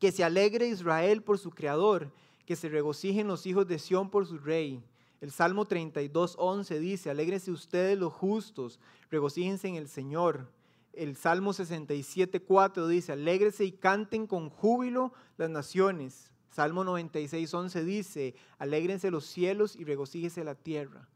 que 0.00 0.12
se 0.12 0.24
alegre 0.24 0.68
Israel 0.68 1.22
por 1.22 1.38
su 1.38 1.50
Creador, 1.50 2.10
que 2.46 2.56
se 2.56 2.70
regocijen 2.70 3.28
los 3.28 3.44
hijos 3.44 3.68
de 3.68 3.78
Sión 3.78 4.08
por 4.08 4.26
su 4.26 4.38
rey. 4.38 4.82
El 5.20 5.30
Salmo 5.30 5.66
32, 5.66 6.36
11 6.38 6.80
dice, 6.80 7.10
alégrense 7.10 7.50
ustedes 7.50 7.98
los 7.98 8.14
justos, 8.14 8.80
regocíjense 9.10 9.68
en 9.68 9.76
el 9.76 9.88
Señor. 9.88 10.48
El 10.96 11.16
Salmo 11.16 11.52
67, 11.52 12.40
4 12.40 12.88
dice, 12.88 13.12
alégrense 13.12 13.64
y 13.64 13.72
canten 13.72 14.26
con 14.26 14.50
júbilo 14.50 15.12
las 15.36 15.50
naciones. 15.50 16.30
Salmo 16.50 16.84
96, 16.84 17.52
11 17.52 17.84
dice, 17.84 18.34
alégrense 18.58 19.10
los 19.10 19.26
cielos 19.26 19.74
y 19.76 19.84
regocíjese 19.84 20.44
la 20.44 20.54
tierra. 20.54 21.08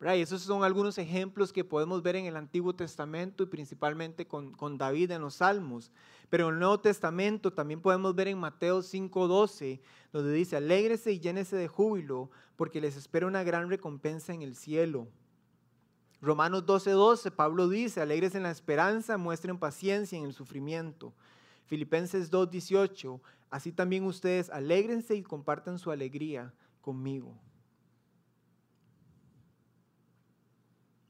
Esos 0.00 0.42
son 0.42 0.62
algunos 0.62 0.98
ejemplos 0.98 1.54
que 1.54 1.64
podemos 1.64 2.02
ver 2.02 2.16
en 2.16 2.26
el 2.26 2.36
Antiguo 2.36 2.74
Testamento 2.74 3.42
y 3.42 3.46
principalmente 3.46 4.26
con, 4.26 4.52
con 4.52 4.76
David 4.76 5.10
en 5.10 5.22
los 5.22 5.36
Salmos. 5.36 5.90
Pero 6.28 6.48
en 6.48 6.54
el 6.54 6.60
Nuevo 6.60 6.80
Testamento 6.80 7.52
también 7.52 7.80
podemos 7.80 8.14
ver 8.14 8.28
en 8.28 8.38
Mateo 8.38 8.82
5:12, 8.82 9.80
donde 10.12 10.32
dice, 10.32 10.56
alégrese 10.56 11.12
y 11.12 11.18
llénese 11.18 11.56
de 11.56 11.66
júbilo, 11.66 12.30
porque 12.56 12.80
les 12.80 12.96
espera 12.96 13.26
una 13.26 13.42
gran 13.42 13.70
recompensa 13.70 14.34
en 14.34 14.42
el 14.42 14.54
cielo. 14.54 15.08
Romanos 16.26 16.66
12:12, 16.66 17.30
Pablo 17.30 17.68
dice, 17.68 18.00
alégrese 18.00 18.38
en 18.38 18.42
la 18.42 18.50
esperanza, 18.50 19.16
muestren 19.16 19.58
paciencia 19.58 20.18
en 20.18 20.24
el 20.24 20.34
sufrimiento. 20.34 21.14
Filipenses 21.66 22.32
2:18, 22.32 23.20
así 23.48 23.70
también 23.70 24.02
ustedes 24.02 24.50
alégrense 24.50 25.14
y 25.14 25.22
compartan 25.22 25.78
su 25.78 25.92
alegría 25.92 26.52
conmigo. 26.80 27.38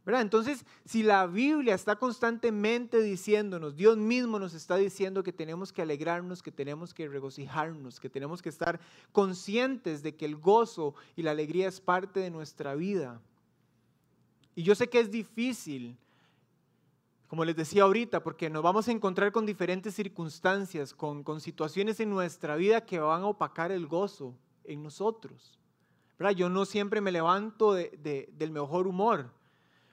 Entonces, 0.05 0.67
si 0.85 1.03
la 1.03 1.27
Biblia 1.27 1.75
está 1.75 1.97
constantemente 1.97 3.01
diciéndonos, 3.01 3.75
Dios 3.75 3.97
mismo 3.97 4.39
nos 4.39 4.53
está 4.53 4.77
diciendo 4.77 5.23
que 5.23 5.33
tenemos 5.33 5.73
que 5.73 5.83
alegrarnos, 5.83 6.43
que 6.43 6.53
tenemos 6.53 6.93
que 6.93 7.09
regocijarnos, 7.09 7.99
que 7.99 8.11
tenemos 8.11 8.43
que 8.43 8.51
estar 8.51 8.79
conscientes 9.13 10.03
de 10.03 10.15
que 10.15 10.27
el 10.27 10.37
gozo 10.37 10.95
y 11.17 11.23
la 11.23 11.31
alegría 11.33 11.69
es 11.69 11.81
parte 11.81 12.21
de 12.21 12.31
nuestra 12.31 12.75
vida. 12.75 13.21
Y 14.57 14.63
yo 14.63 14.75
sé 14.75 14.89
que 14.89 14.99
es 14.99 15.11
difícil, 15.11 15.97
como 17.29 17.45
les 17.45 17.55
decía 17.55 17.83
ahorita, 17.83 18.23
porque 18.23 18.51
nos 18.51 18.63
vamos 18.63 18.89
a 18.89 18.93
encontrar 18.93 19.31
con 19.31 19.45
diferentes 19.47 19.95
circunstancias, 19.95 20.95
con, 20.95 21.41
situaciones 21.41 22.01
en 22.01 22.11
nuestra 22.11 22.57
vida 22.57 22.85
que 22.85 22.99
van 22.99 23.23
a 23.23 23.27
opacar 23.27 23.71
el 23.71 23.87
gozo 23.87 24.35
en 24.65 24.83
nosotros. 24.83 25.61
Yo 26.35 26.49
no 26.49 26.65
siempre 26.65 27.03
me 27.03 27.13
levanto 27.13 27.75
del 27.75 28.51
mejor 28.51 28.87
humor 28.87 29.31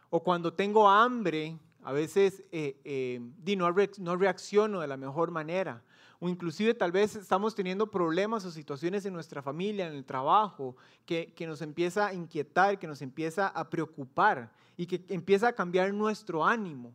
o 0.09 0.23
cuando 0.23 0.53
tengo 0.53 0.87
hambre, 0.87 1.57
a 1.83 1.91
veces 1.91 2.43
eh, 2.51 2.79
eh, 2.85 3.19
no, 3.57 4.15
reacciono 4.15 4.79
de 4.79 4.87
la 4.87 4.95
mejor 4.95 5.31
manera. 5.31 5.81
O 6.23 6.29
inclusive 6.29 6.73
tal 6.73 6.93
vez 6.93 7.17
estamos 7.17 7.53
teniendo 7.53 7.91
problemas 7.91 8.45
o 8.45 8.51
situaciones 8.51 9.05
en 9.05 9.11
nuestra 9.11 9.41
familia, 9.41 9.89
en 9.89 9.93
el 9.93 10.05
trabajo, 10.05 10.77
que, 11.05 11.35
nos 11.45 11.61
empieza 11.61 12.07
a 12.07 12.13
inquietar, 12.13 12.79
que 12.79 12.87
nos 12.87 13.01
empieza 13.01 13.49
a 13.49 13.69
preocupar 13.69 14.49
y 14.77 14.85
que 14.85 15.03
empieza 15.09 15.49
a 15.49 15.53
cambiar 15.53 15.93
nuestro 15.93 16.45
ánimo. 16.45 16.93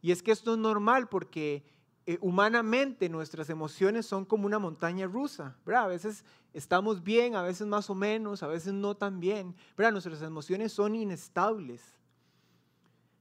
Y 0.00 0.12
es 0.12 0.22
que 0.22 0.32
esto 0.32 0.54
es 0.54 0.58
normal 0.58 1.10
porque 1.10 1.62
eh, 2.06 2.16
humanamente 2.22 3.10
nuestras 3.10 3.50
emociones 3.50 4.06
son 4.06 4.24
como 4.24 4.46
una 4.46 4.58
montaña 4.58 5.06
rusa, 5.06 5.58
A 5.66 5.86
veces 5.86 6.24
estamos 6.54 7.02
bien, 7.02 7.36
a 7.36 7.42
veces 7.42 7.66
más 7.66 7.90
o 7.90 7.94
menos, 7.94 8.42
a 8.42 8.46
veces 8.46 8.72
no 8.72 8.96
tan 8.96 9.20
bien, 9.20 9.54
Nuestras 9.76 10.22
emociones 10.22 10.72
son 10.72 10.94
inestables. 10.94 11.99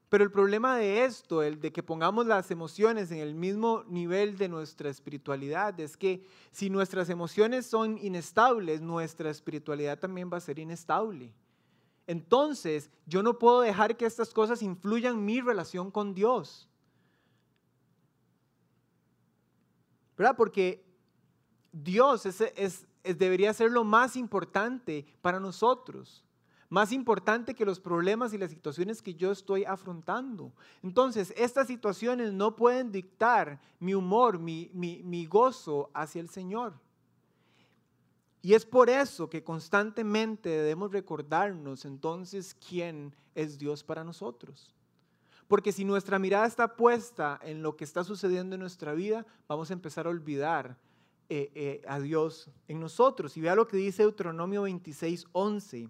Pero 0.09 0.23
el 0.23 0.31
problema 0.31 0.75
de 0.75 1.05
esto, 1.05 1.43
el 1.43 1.59
de 1.61 1.71
que 1.71 1.83
pongamos 1.83 2.25
las 2.25 2.49
emociones 2.49 3.11
en 3.11 3.19
el 3.19 3.35
mismo 3.35 3.83
nivel 3.87 4.37
de 4.37 4.49
nuestra 4.49 4.89
espiritualidad, 4.89 5.79
es 5.79 5.95
que 5.95 6.25
si 6.51 6.71
nuestras 6.71 7.11
emociones 7.11 7.67
son 7.67 7.99
inestables, 7.99 8.81
nuestra 8.81 9.29
espiritualidad 9.29 9.99
también 9.99 10.29
va 10.33 10.37
a 10.37 10.41
ser 10.41 10.57
inestable. 10.57 11.31
Entonces, 12.07 12.89
yo 13.05 13.21
no 13.21 13.37
puedo 13.37 13.61
dejar 13.61 13.97
que 13.97 14.07
estas 14.07 14.33
cosas 14.33 14.63
influyan 14.63 15.23
mi 15.23 15.41
relación 15.41 15.91
con 15.91 16.15
Dios. 16.15 16.67
¿Verdad? 20.17 20.35
Porque 20.35 20.83
Dios 21.71 22.27
debería 23.03 23.53
ser 23.53 23.69
lo 23.69 23.83
más 23.83 24.15
importante 24.15 25.05
para 25.21 25.39
nosotros 25.39 26.25
más 26.69 26.91
importante 26.91 27.55
que 27.55 27.65
los 27.65 27.79
problemas 27.79 28.31
y 28.33 28.37
las 28.37 28.51
situaciones 28.51 29.01
que 29.01 29.15
yo 29.15 29.31
estoy 29.31 29.65
afrontando. 29.65 30.53
Entonces, 30.83 31.33
estas 31.35 31.67
situaciones 31.67 32.31
no 32.31 32.55
pueden 32.55 32.91
dictar 32.91 33.59
mi 33.79 33.95
humor, 33.95 34.37
mi, 34.37 34.69
mi, 34.73 35.25
gozo 35.25 35.89
hacia 35.93 36.21
el 36.21 36.29
Señor. 36.29 36.73
Y 38.41 38.53
es 38.53 38.65
por 38.65 38.89
eso 38.89 39.29
que 39.29 39.43
constantemente 39.43 40.49
debemos 40.49 40.91
recordarnos 40.91 41.83
entonces 41.85 42.55
quién 42.67 43.13
es 43.35 43.57
Dios 43.57 43.83
para 43.83 44.03
nosotros. 44.03 44.73
Porque 45.47 45.71
si 45.71 45.83
nuestra 45.83 46.19
mirada 46.19 46.45
está 46.45 46.77
puesta 46.77 47.39
en 47.43 47.63
lo 47.63 47.75
que 47.75 47.83
está 47.83 48.03
sucediendo 48.03 48.55
en 48.55 48.61
nuestra 48.61 48.93
vida, 48.93 49.25
vamos 49.47 49.71
a 49.71 49.73
empezar 49.73 50.05
a 50.05 50.11
olvidar 50.11 50.77
eh, 51.27 51.51
eh, 51.55 51.81
a 51.87 51.99
Dios 51.99 52.49
en 52.67 52.79
nosotros. 52.79 53.35
Y 53.35 53.41
vea 53.41 53.55
lo 53.55 53.67
que 53.67 53.77
dice 53.77 54.03
Deuteronomio 54.03 54.61
26, 54.61 55.25
11. 55.31 55.89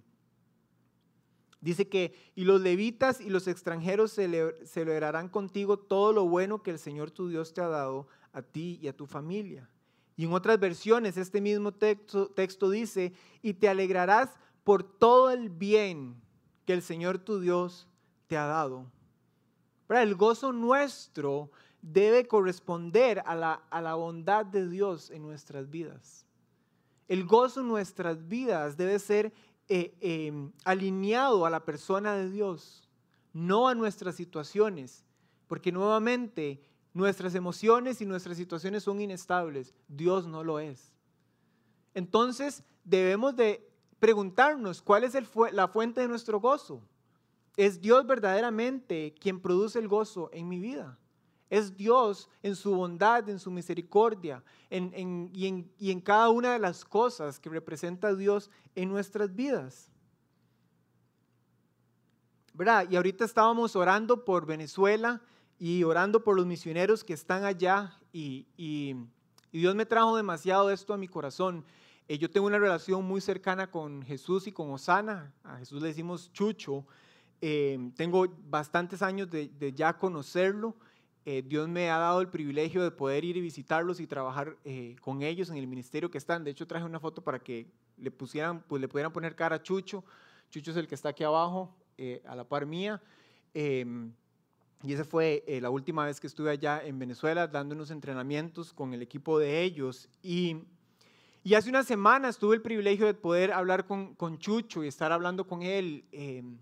Dice 1.61 1.89
que, 1.89 2.13
y 2.35 2.45
los 2.45 2.61
levitas 2.61 3.19
y 3.19 3.29
los 3.29 3.47
extranjeros 3.47 4.11
celebrarán 4.11 5.27
contigo 5.27 5.77
todo 5.77 6.13
lo 6.13 6.25
bueno 6.25 6.63
que 6.63 6.71
el 6.71 6.79
Señor 6.79 7.11
tu 7.11 7.27
Dios 7.27 7.53
te 7.53 7.61
ha 7.61 7.67
dado 7.67 8.07
a 8.31 8.41
ti 8.41 8.79
y 8.81 8.87
a 8.87 8.95
tu 8.95 9.05
familia. 9.05 9.69
Y 10.15 10.25
en 10.25 10.33
otras 10.33 10.59
versiones, 10.59 11.17
este 11.17 11.41
mismo 11.41 11.73
texto, 11.73 12.27
texto 12.27 12.69
dice, 12.69 13.13
y 13.41 13.53
te 13.53 13.67
alegrarás 13.67 14.29
por 14.63 14.83
todo 14.83 15.31
el 15.31 15.49
bien 15.49 16.15
que 16.65 16.73
el 16.73 16.81
Señor 16.81 17.19
tu 17.19 17.39
Dios 17.39 17.87
te 18.27 18.37
ha 18.37 18.45
dado. 18.45 18.85
El 19.89 20.15
gozo 20.15 20.53
nuestro 20.53 21.51
debe 21.81 22.27
corresponder 22.27 23.21
a 23.25 23.35
la, 23.35 23.53
a 23.69 23.81
la 23.81 23.95
bondad 23.95 24.45
de 24.45 24.69
Dios 24.69 25.09
en 25.09 25.23
nuestras 25.23 25.69
vidas. 25.69 26.25
El 27.07 27.25
gozo 27.25 27.61
en 27.61 27.67
nuestras 27.69 28.27
vidas 28.27 28.77
debe 28.77 28.99
ser 28.99 29.33
eh, 29.69 29.95
em, 30.01 30.51
alineado 30.65 31.45
a 31.45 31.49
la 31.49 31.63
persona 31.63 32.15
de 32.15 32.29
Dios, 32.29 32.89
no 33.33 33.67
a 33.67 33.75
nuestras 33.75 34.15
situaciones, 34.15 35.05
porque 35.47 35.71
nuevamente 35.71 36.61
nuestras 36.93 37.35
emociones 37.35 38.01
y 38.01 38.05
nuestras 38.05 38.35
situaciones 38.35 38.83
son 38.83 38.99
inestables, 38.99 39.75
Dios 39.87 40.27
no 40.27 40.43
lo 40.43 40.59
es. 40.59 40.93
Entonces 41.93 42.63
debemos 42.83 43.35
de 43.35 43.69
preguntarnos 43.99 44.81
cuál 44.81 45.03
es 45.03 45.15
la 45.51 45.67
fuente 45.67 46.01
de 46.01 46.07
nuestro 46.07 46.39
gozo. 46.39 46.81
¿Es 47.55 47.81
Dios 47.81 48.07
verdaderamente 48.07 49.13
quien 49.19 49.39
produce 49.39 49.79
el 49.79 49.87
gozo 49.87 50.29
en 50.33 50.47
mi 50.47 50.59
vida? 50.59 50.97
Es 51.49 51.75
Dios 51.75 52.29
en 52.43 52.55
su 52.55 52.75
bondad, 52.75 53.27
en 53.27 53.39
su 53.39 53.49
misericordia 53.49 54.43
y, 54.69 55.47
en, 55.47 56.01
cada 56.01 56.29
una 56.29 56.53
de 56.53 56.59
las 56.59 56.85
cosas 56.85 57.39
que 57.39 57.49
representa 57.49 58.13
Dios 58.13 58.51
en 58.75 58.89
nuestras 58.89 59.35
vidas. 59.35 59.91
¿Verdad? 62.53 62.87
Y 62.89 62.95
ahorita 62.95 63.25
estábamos 63.25 63.75
orando 63.75 64.25
por 64.25 64.45
Venezuela 64.45 65.21
y 65.57 65.83
orando 65.83 66.23
por 66.23 66.35
los 66.35 66.45
misioneros 66.45 67.03
que 67.03 67.13
están 67.13 67.43
allá 67.43 67.97
y, 68.13 68.95
Dios 69.51 69.73
me 69.73 69.87
trajo 69.87 70.15
demasiado 70.15 70.69
esto 70.69 70.93
a 70.93 70.97
mi 70.97 71.07
corazón. 71.07 71.65
Eh, 72.07 72.19
yo 72.19 72.29
tengo 72.29 72.45
una 72.45 72.59
relación 72.59 73.03
muy 73.03 73.19
cercana 73.19 73.71
con 73.71 74.03
Jesús 74.03 74.45
y 74.45 74.51
con 74.51 74.69
Osana. 74.69 75.33
A 75.43 75.57
Jesús 75.57 75.81
le 75.81 75.87
decimos 75.87 76.31
Chucho. 76.31 76.85
Eh, 77.41 77.91
tengo 77.95 78.27
bastantes 78.47 79.01
años 79.01 79.27
de 79.31 79.73
ya 79.75 79.97
conocerlo. 79.97 80.75
Eh, 81.25 81.43
Dios 81.45 81.67
me 81.67 81.89
ha 81.89 81.97
dado 81.97 82.21
el 82.21 82.29
privilegio 82.29 82.81
de 82.81 82.91
poder 82.91 83.25
ir 83.25 83.37
y 83.37 83.41
visitarlos 83.41 83.99
y 83.99 84.07
trabajar 84.07 84.57
eh, 84.63 84.95
con 85.01 85.21
ellos 85.21 85.49
en 85.49 85.57
el 85.57 85.67
ministerio 85.67 86.09
que 86.09 86.17
están. 86.17 86.43
De 86.43 86.51
hecho, 86.51 86.65
traje 86.65 86.85
una 86.85 86.99
foto 86.99 87.21
para 87.21 87.39
que 87.39 87.67
le, 87.97 88.09
pusieran, 88.09 88.61
pues, 88.67 88.81
le 88.81 88.87
pudieran 88.87 89.11
poner 89.11 89.35
cara 89.35 89.57
a 89.57 89.61
Chucho. 89.61 90.03
Chucho 90.49 90.71
es 90.71 90.77
el 90.77 90.87
que 90.87 90.95
está 90.95 91.09
aquí 91.09 91.23
abajo, 91.23 91.75
eh, 91.97 92.23
a 92.25 92.35
la 92.35 92.45
par 92.45 92.65
mía. 92.65 93.01
Em, 93.53 94.13
y 94.81 94.93
esa 94.93 95.03
fue 95.03 95.43
la 95.61 95.69
última 95.69 96.05
vez 96.05 96.21
que 96.21 96.27
estuve 96.27 96.51
allá 96.51 96.81
en 96.85 96.97
Venezuela 96.97 97.47
dando 97.47 97.75
unos 97.75 97.91
entrenamientos 97.91 98.71
con 98.71 98.93
el 98.93 99.01
equipo 99.01 99.37
de 99.37 99.61
ellos. 99.61 100.07
Y, 100.23 100.57
hace 101.53 101.69
una 101.69 101.83
semana 101.83 102.31
tuve 102.31 102.55
el 102.55 102.61
privilegio 102.61 103.05
de 103.05 103.13
poder 103.13 103.51
hablar 103.51 103.85
con, 103.85 104.15
con 104.15 104.37
Chucho 104.39 104.83
y 104.83 104.87
estar 104.87 105.11
hablando 105.11 105.45
con 105.45 105.63
él 105.63 106.05
em, 106.11 106.57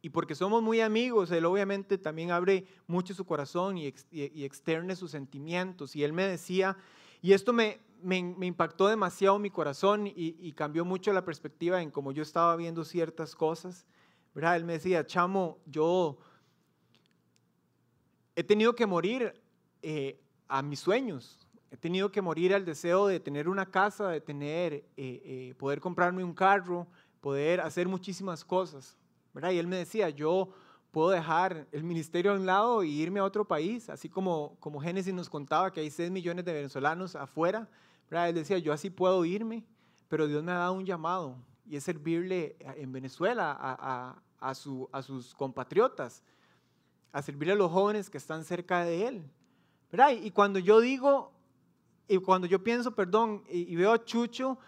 y 0.00 0.10
porque 0.10 0.34
somos 0.34 0.62
muy 0.62 0.80
amigos, 0.80 1.30
él 1.30 1.44
obviamente 1.44 1.98
también 1.98 2.30
abre 2.30 2.66
mucho 2.86 3.14
su 3.14 3.24
corazón 3.24 3.78
y, 3.78 3.92
y, 4.10 4.44
externe 4.44 4.94
sus 4.94 5.10
sentimientos. 5.10 5.96
Y 5.96 6.04
él 6.04 6.12
me 6.12 6.24
decía, 6.24 6.76
y 7.20 7.32
esto 7.32 7.52
me, 7.52 7.80
me, 8.02 8.46
impactó 8.46 8.88
demasiado 8.88 9.38
mi 9.38 9.50
corazón 9.50 10.06
y, 10.06 10.52
cambió 10.52 10.84
mucho 10.84 11.12
la 11.12 11.24
perspectiva 11.24 11.82
en 11.82 11.90
cómo 11.90 12.12
yo 12.12 12.22
estaba 12.22 12.54
viendo 12.56 12.84
ciertas 12.84 13.34
cosas. 13.34 13.86
¿verdad? 14.34 14.56
Él 14.56 14.64
me 14.64 14.74
decía, 14.74 15.04
chamo, 15.04 15.58
yo 15.66 16.18
he 18.36 18.44
tenido 18.44 18.74
que 18.74 18.86
morir 18.86 19.34
eh, 19.82 20.20
a 20.46 20.62
mis 20.62 20.80
sueños, 20.80 21.48
he 21.70 21.76
tenido 21.76 22.10
que 22.10 22.22
morir 22.22 22.54
al 22.54 22.64
deseo 22.64 23.08
de 23.08 23.20
tener 23.20 23.48
una 23.48 23.66
casa, 23.66 24.08
de 24.10 24.20
tener, 24.20 24.74
eh, 24.74 24.84
eh, 24.96 25.54
poder 25.58 25.80
comprarme 25.80 26.22
un 26.22 26.34
carro, 26.34 26.86
poder 27.20 27.60
hacer 27.60 27.88
muchísimas 27.88 28.44
cosas. 28.44 28.96
¿Verdad? 29.34 29.50
Y 29.50 29.58
él 29.58 29.66
me 29.66 29.76
decía, 29.76 30.10
yo 30.10 30.50
puedo 30.90 31.10
dejar 31.10 31.66
el 31.72 31.84
ministerio 31.84 32.32
a 32.32 32.34
un 32.34 32.46
lado 32.46 32.82
y 32.82 32.90
irme 32.90 33.20
a 33.20 33.24
otro 33.24 33.46
país, 33.46 33.88
así 33.88 34.08
como, 34.08 34.56
como 34.60 34.80
Génesis 34.80 35.14
nos 35.14 35.28
contaba 35.28 35.72
que 35.72 35.80
hay 35.80 35.90
6 35.90 36.10
millones 36.10 36.44
de 36.44 36.52
venezolanos 36.52 37.14
afuera. 37.14 37.68
¿verdad? 38.10 38.30
Él 38.30 38.34
decía, 38.34 38.58
yo 38.58 38.72
así 38.72 38.90
puedo 38.90 39.24
irme, 39.24 39.64
pero 40.08 40.26
Dios 40.26 40.42
me 40.42 40.52
ha 40.52 40.58
dado 40.58 40.72
un 40.72 40.86
llamado 40.86 41.36
y 41.66 41.76
es 41.76 41.84
servirle 41.84 42.56
en 42.76 42.92
Venezuela 42.92 43.56
a, 43.60 44.16
a, 44.40 44.54
su, 44.54 44.88
a 44.92 45.02
sus 45.02 45.34
compatriotas, 45.34 46.22
a 47.12 47.20
servirle 47.20 47.52
a 47.52 47.56
los 47.56 47.70
jóvenes 47.70 48.08
que 48.08 48.18
están 48.18 48.44
cerca 48.44 48.84
de 48.84 49.06
él. 49.06 49.30
¿verdad? 49.90 50.12
Y 50.12 50.30
cuando 50.30 50.58
yo 50.58 50.80
digo, 50.80 51.32
y 52.08 52.16
cuando 52.18 52.46
yo 52.46 52.62
pienso, 52.62 52.94
perdón, 52.94 53.44
y, 53.50 53.74
veo 53.76 53.92
a 53.92 54.02
Chucho, 54.04 54.58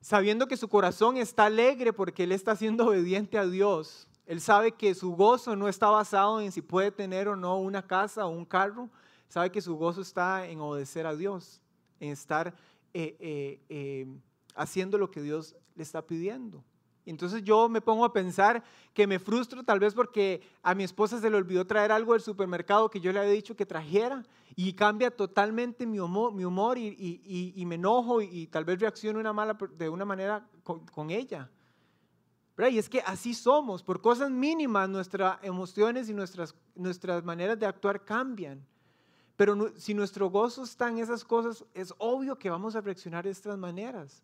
sabiendo 0.00 0.46
que 0.46 0.56
su 0.56 0.68
corazón 0.68 1.16
está 1.16 1.46
alegre 1.46 1.92
porque 1.92 2.24
él 2.24 2.32
está 2.32 2.56
siendo 2.56 2.86
obediente 2.88 3.38
a 3.38 3.46
Dios, 3.46 4.08
él 4.26 4.40
sabe 4.40 4.72
que 4.72 4.94
su 4.94 5.10
gozo 5.16 5.56
no 5.56 5.68
está 5.68 5.88
basado 5.88 6.40
en 6.40 6.52
si 6.52 6.62
puede 6.62 6.92
tener 6.92 7.26
o 7.28 7.34
no 7.34 7.58
una 7.58 7.86
casa 7.86 8.26
o 8.26 8.30
un 8.30 8.44
carro, 8.44 8.88
sabe 9.28 9.50
que 9.50 9.60
su 9.60 9.76
gozo 9.76 10.02
está 10.02 10.46
en 10.46 10.60
obedecer 10.60 11.06
a 11.06 11.16
Dios, 11.16 11.60
en 11.98 12.10
estar 12.10 12.54
eh, 12.94 13.16
eh, 13.18 13.60
eh, 13.68 14.06
haciendo 14.54 14.98
lo 14.98 15.10
que 15.10 15.20
Dios 15.20 15.56
le 15.74 15.82
está 15.82 16.06
pidiendo. 16.06 16.62
Entonces 17.06 17.42
yo 17.42 17.68
me 17.68 17.80
pongo 17.80 18.04
a 18.04 18.12
pensar 18.12 18.62
que 18.92 19.06
me 19.06 19.18
frustro 19.18 19.62
tal 19.64 19.78
vez 19.78 19.94
porque 19.94 20.42
a 20.62 20.74
mi 20.74 20.84
esposa 20.84 21.20
se 21.20 21.30
le 21.30 21.36
olvidó 21.36 21.66
traer 21.66 21.92
algo 21.92 22.12
del 22.12 22.22
supermercado 22.22 22.90
que 22.90 23.00
yo 23.00 23.12
le 23.12 23.20
había 23.20 23.32
dicho 23.32 23.56
que 23.56 23.66
trajera 23.66 24.22
y 24.56 24.72
cambia 24.74 25.10
totalmente 25.10 25.86
mi 25.86 25.98
humor, 25.98 26.32
mi 26.32 26.44
humor 26.44 26.76
y, 26.78 27.64
me 27.66 27.76
enojo 27.76 28.20
y, 28.20 28.46
tal 28.48 28.64
vez 28.64 28.80
reacciono 28.80 29.18
una 29.18 29.32
mala, 29.32 29.56
de 29.76 29.88
una 29.88 30.04
manera 30.04 30.46
con, 30.62 31.10
ella. 31.10 31.50
Y 32.68 32.78
es 32.78 32.90
que 32.90 33.00
así 33.00 33.32
somos, 33.32 33.82
por 33.82 34.02
cosas 34.02 34.30
mínimas 34.30 34.88
nuestras 34.88 35.38
emociones 35.42 36.10
y 36.10 36.14
nuestras, 36.14 36.54
nuestras 36.74 37.24
maneras 37.24 37.58
de 37.58 37.64
actuar 37.64 38.04
cambian. 38.04 38.66
Pero 39.36 39.72
si 39.76 39.94
nuestro 39.94 40.28
gozo 40.28 40.64
está 40.64 40.90
en 40.90 40.98
esas 40.98 41.24
cosas, 41.24 41.64
es 41.72 41.94
obvio 41.96 42.38
que 42.38 42.50
vamos 42.50 42.76
a 42.76 42.82
reaccionar 42.82 43.24
de 43.24 43.30
estas 43.30 43.56
maneras. 43.56 44.22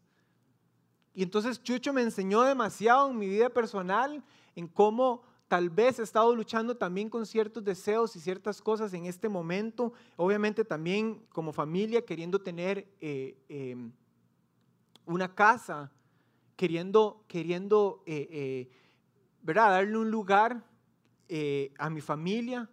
Y 1.16 1.22
entonces 1.22 1.62
Chucho 1.62 1.94
me 1.94 2.02
enseñó 2.02 2.42
demasiado 2.42 3.10
en 3.10 3.18
mi 3.18 3.26
vida 3.26 3.48
personal, 3.48 4.22
en 4.54 4.68
cómo 4.68 5.22
tal 5.48 5.70
vez 5.70 5.98
he 5.98 6.02
estado 6.02 6.36
luchando 6.36 6.76
también 6.76 7.08
con 7.08 7.24
ciertos 7.24 7.64
deseos 7.64 8.14
y 8.16 8.20
ciertas 8.20 8.60
cosas 8.60 8.92
en 8.92 9.06
este 9.06 9.30
momento. 9.30 9.94
Obviamente 10.16 10.62
también 10.62 11.24
como 11.30 11.54
familia 11.54 12.04
queriendo 12.04 12.38
tener 12.38 12.86
eh, 13.00 13.34
em, 13.48 13.92
una 15.06 15.34
casa, 15.34 15.90
queriendo, 16.54 17.24
queriendo 17.28 18.02
eh, 18.04 18.28
eh, 18.30 18.70
¿verdad? 19.40 19.70
darle 19.70 19.96
un 19.96 20.10
lugar 20.10 20.62
a 21.78 21.88
mi 21.88 22.02
familia. 22.02 22.68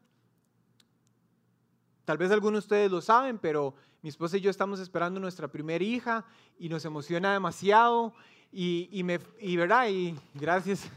Tal 2.03 2.17
vez 2.17 2.29
algunos 2.29 2.63
de 2.63 2.65
ustedes 2.65 2.91
lo 2.91 2.99
saben, 2.99 3.39
pero 3.39 3.73
mi 4.01 4.09
esposa 4.09 4.35
y 4.35 4.41
yo 4.41 4.49
estamos 4.49 4.81
esperando 4.81 5.21
nuestra 5.21 5.47
primera 5.47 5.81
hija 5.81 6.25
y 6.59 6.67
nos 6.67 6.83
emociona 6.83 7.31
demasiado 7.31 8.13
y, 8.53 8.87
y, 8.91 9.03
me, 9.03 9.19
y 9.39 9.57
verdad, 9.57 9.87
y 9.89 10.15
gracias. 10.35 10.87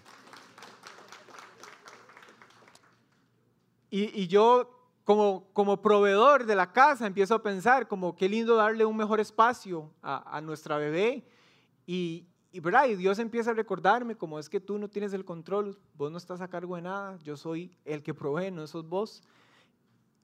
Y, 3.89 4.21
y, 4.21 4.27
yo 4.27 4.71
como, 5.05 5.49
como 5.55 5.81
proveedor 5.81 6.45
de 6.45 6.55
la 6.55 6.73
casa 6.73 7.07
empiezo 7.07 7.35
a 7.35 7.43
pensar 7.43 7.89
como 7.89 8.15
qué 8.15 8.29
lindo 8.29 8.57
darle 8.57 8.85
un 8.85 8.97
mejor 8.97 9.21
espacio 9.21 9.91
a, 10.03 10.37
a 10.37 10.41
nuestra 10.43 10.77
bebé. 10.77 11.25
Y, 11.87 12.27
y, 12.53 12.61
y 12.61 12.97
Dios 12.97 13.19
empieza 13.19 13.53
a 13.53 13.55
recordarme 13.55 14.17
como 14.17 14.39
es 14.39 14.51
que 14.51 14.61
tú 14.61 14.77
no 14.77 14.89
tienes 14.89 15.15
el 15.15 15.25
control, 15.25 15.79
vos 15.95 16.13
no 16.13 16.19
estás 16.19 16.43
a 16.43 16.49
cargo 16.49 16.77
de 16.77 16.83
nada, 16.83 17.19
yo 17.23 17.39
soy 17.39 17.75
el 17.87 18.03
que 18.03 18.13
provee, 18.13 18.51
no 18.51 18.67
sos 18.67 18.87
vos. 18.87 19.23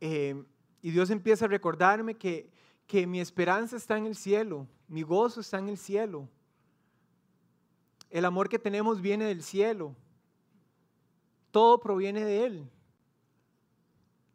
Eh, 0.01 0.45
y 0.83 0.91
Dios 0.91 1.09
empieza 1.09 1.47
a 1.47 1.49
recordarme 1.49 2.15
que, 2.15 2.51
que 2.87 3.07
mi 3.07 3.21
esperanza 3.21 3.77
está 3.77 3.97
en 3.97 4.05
el 4.05 4.17
cielo, 4.17 4.67
mi 4.87 5.03
gozo 5.03 5.41
está 5.41 5.59
en 5.59 5.71
el 5.71 5.79
cielo. 5.79 6.29
El 8.13 8.27
amor 8.27 8.51
que 8.51 8.59
tenemos 8.59 9.01
viene 9.01 9.25
del 9.25 9.43
cielo. 9.43 9.97
Todo 11.51 11.81
proviene 11.81 12.23
de 12.27 12.45
Él. 12.45 12.71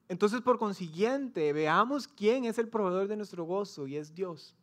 Entonces, 0.10 0.42
por 0.42 0.58
consiguiente, 0.58 1.54
veamos 1.54 2.08
quién 2.08 2.46
es 2.46 2.58
el 2.58 2.70
proveedor 2.70 3.08
de 3.08 3.18
nuestro 3.18 3.44
gozo 3.44 3.86
y 3.86 3.96
es 3.96 4.16
Dios. 4.16 4.56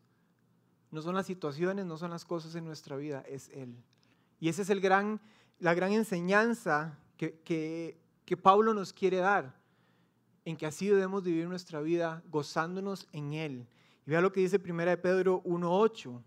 No 0.90 1.00
son 1.00 1.14
las 1.14 1.26
situaciones, 1.26 1.86
no 1.86 1.96
son 1.96 2.10
las 2.10 2.24
cosas 2.24 2.56
en 2.56 2.64
nuestra 2.64 2.96
vida, 2.96 3.22
es 3.28 3.50
Él. 3.50 3.76
Y 4.40 4.48
esa 4.48 4.62
es 4.62 4.70
el 4.70 4.80
gran, 4.80 5.20
la 5.60 5.74
gran 5.74 5.92
enseñanza 5.92 6.98
que, 7.16 7.38
que, 7.44 8.36
Pablo 8.36 8.74
nos 8.74 8.92
quiere 8.92 9.18
dar, 9.18 9.54
en 10.44 10.56
que 10.56 10.66
así 10.66 10.88
debemos 10.88 11.22
vivir 11.22 11.46
nuestra 11.46 11.80
vida 11.80 12.24
gozándonos 12.30 13.06
en 13.12 13.32
Él. 13.32 13.68
Y 14.06 14.10
vea 14.10 14.20
lo 14.20 14.32
que 14.32 14.40
dice 14.40 14.56
1 14.56 15.00
Pedro 15.00 15.40
1.8. 15.44 16.20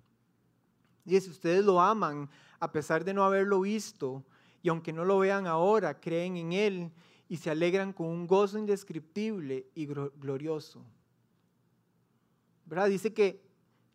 Dice, 1.07 1.29
ustedes 1.29 1.63
lo 1.63 1.79
aman 1.79 2.29
a 2.59 2.71
pesar 2.71 3.03
de 3.05 3.13
no 3.13 3.23
haberlo 3.23 3.61
visto, 3.61 4.23
y 4.61 4.69
aunque 4.69 4.91
no 4.91 5.05
lo 5.05 5.19
vean 5.19 5.47
ahora, 5.47 5.99
creen 5.99 6.35
en 6.35 6.53
Él 6.53 6.91
y 7.29 7.37
se 7.37 7.49
alegran 7.49 7.93
con 7.93 8.07
un 8.07 8.27
gozo 8.27 8.57
indescriptible 8.57 9.67
y 9.73 9.85
glorioso. 9.85 10.83
¿Verdad? 12.65 12.89
Dice 12.89 13.13
que 13.13 13.45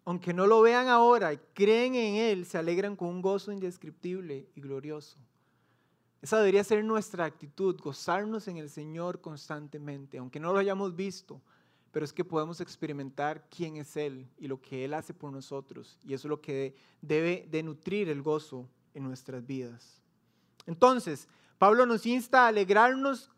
aunque 0.04 0.32
no 0.32 0.46
lo 0.46 0.62
vean 0.62 0.88
ahora, 0.88 1.36
creen 1.52 1.94
en 1.94 2.14
Él, 2.16 2.46
se 2.46 2.58
alegran 2.58 2.96
con 2.96 3.08
un 3.08 3.22
gozo 3.22 3.52
indescriptible 3.52 4.48
y 4.54 4.60
glorioso. 4.60 5.18
Esa 6.22 6.38
debería 6.38 6.64
ser 6.64 6.84
nuestra 6.84 7.24
actitud, 7.24 7.78
gozarnos 7.80 8.48
en 8.48 8.56
el 8.56 8.70
Señor 8.70 9.20
constantemente, 9.20 10.18
aunque 10.18 10.40
no 10.40 10.52
lo 10.52 10.58
hayamos 10.58 10.96
visto, 10.96 11.40
pero 11.92 12.04
es 12.04 12.12
que 12.12 12.24
podemos 12.24 12.60
experimentar 12.60 13.46
quién 13.54 13.76
es 13.76 13.96
Él 13.96 14.26
y 14.38 14.48
lo 14.48 14.60
que 14.60 14.84
Él 14.84 14.94
hace 14.94 15.12
por 15.12 15.30
nosotros. 15.30 15.98
Y 16.02 16.14
eso 16.14 16.26
es 16.26 16.30
lo 16.30 16.40
que 16.40 16.74
debe 17.02 17.46
de 17.50 17.62
nutrir 17.62 18.08
el 18.08 18.22
gozo 18.22 18.66
en 18.94 19.04
nuestras 19.04 19.46
vidas. 19.46 20.02
Entonces, 20.66 21.28
Pablo 21.58 21.84
nos 21.84 22.06
insta 22.06 22.44
a 22.44 22.48
alegrarnos 22.48 23.30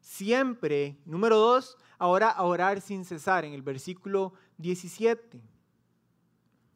siempre. 0.00 0.98
Número 1.06 1.38
dos, 1.38 1.78
ahora 1.98 2.28
a 2.28 2.42
orar 2.44 2.82
sin 2.82 3.06
cesar, 3.06 3.46
en 3.46 3.54
el 3.54 3.62
versículo 3.62 4.34
17. 4.58 5.40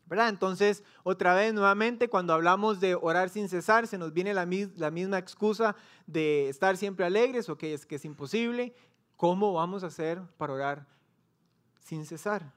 ¿verdad? 0.07 0.29
Entonces, 0.29 0.85
otra 1.03 1.35
vez, 1.35 1.53
nuevamente, 1.53 2.09
cuando 2.09 2.33
hablamos 2.33 2.81
de 2.81 2.95
orar 2.95 3.29
sin 3.29 3.49
cesar, 3.49 3.87
se 3.87 3.99
nos 3.99 4.13
viene 4.13 4.33
la, 4.33 4.49
la 4.77 4.91
misma 4.91 5.19
excusa 5.19 5.77
de 6.07 6.49
estar 6.49 6.77
siempre 6.77 7.05
alegres, 7.05 7.49
o 7.49 7.59
que 7.59 7.75
es 7.75 7.85
que 7.85 7.97
es 7.97 8.05
imposible. 8.05 8.75
¿Cómo 9.17 9.53
vamos 9.53 9.83
a 9.83 9.89
hacer 9.89 10.23
para 10.39 10.53
orar 10.53 10.96
sin 11.87 12.05
cesar. 12.05 12.53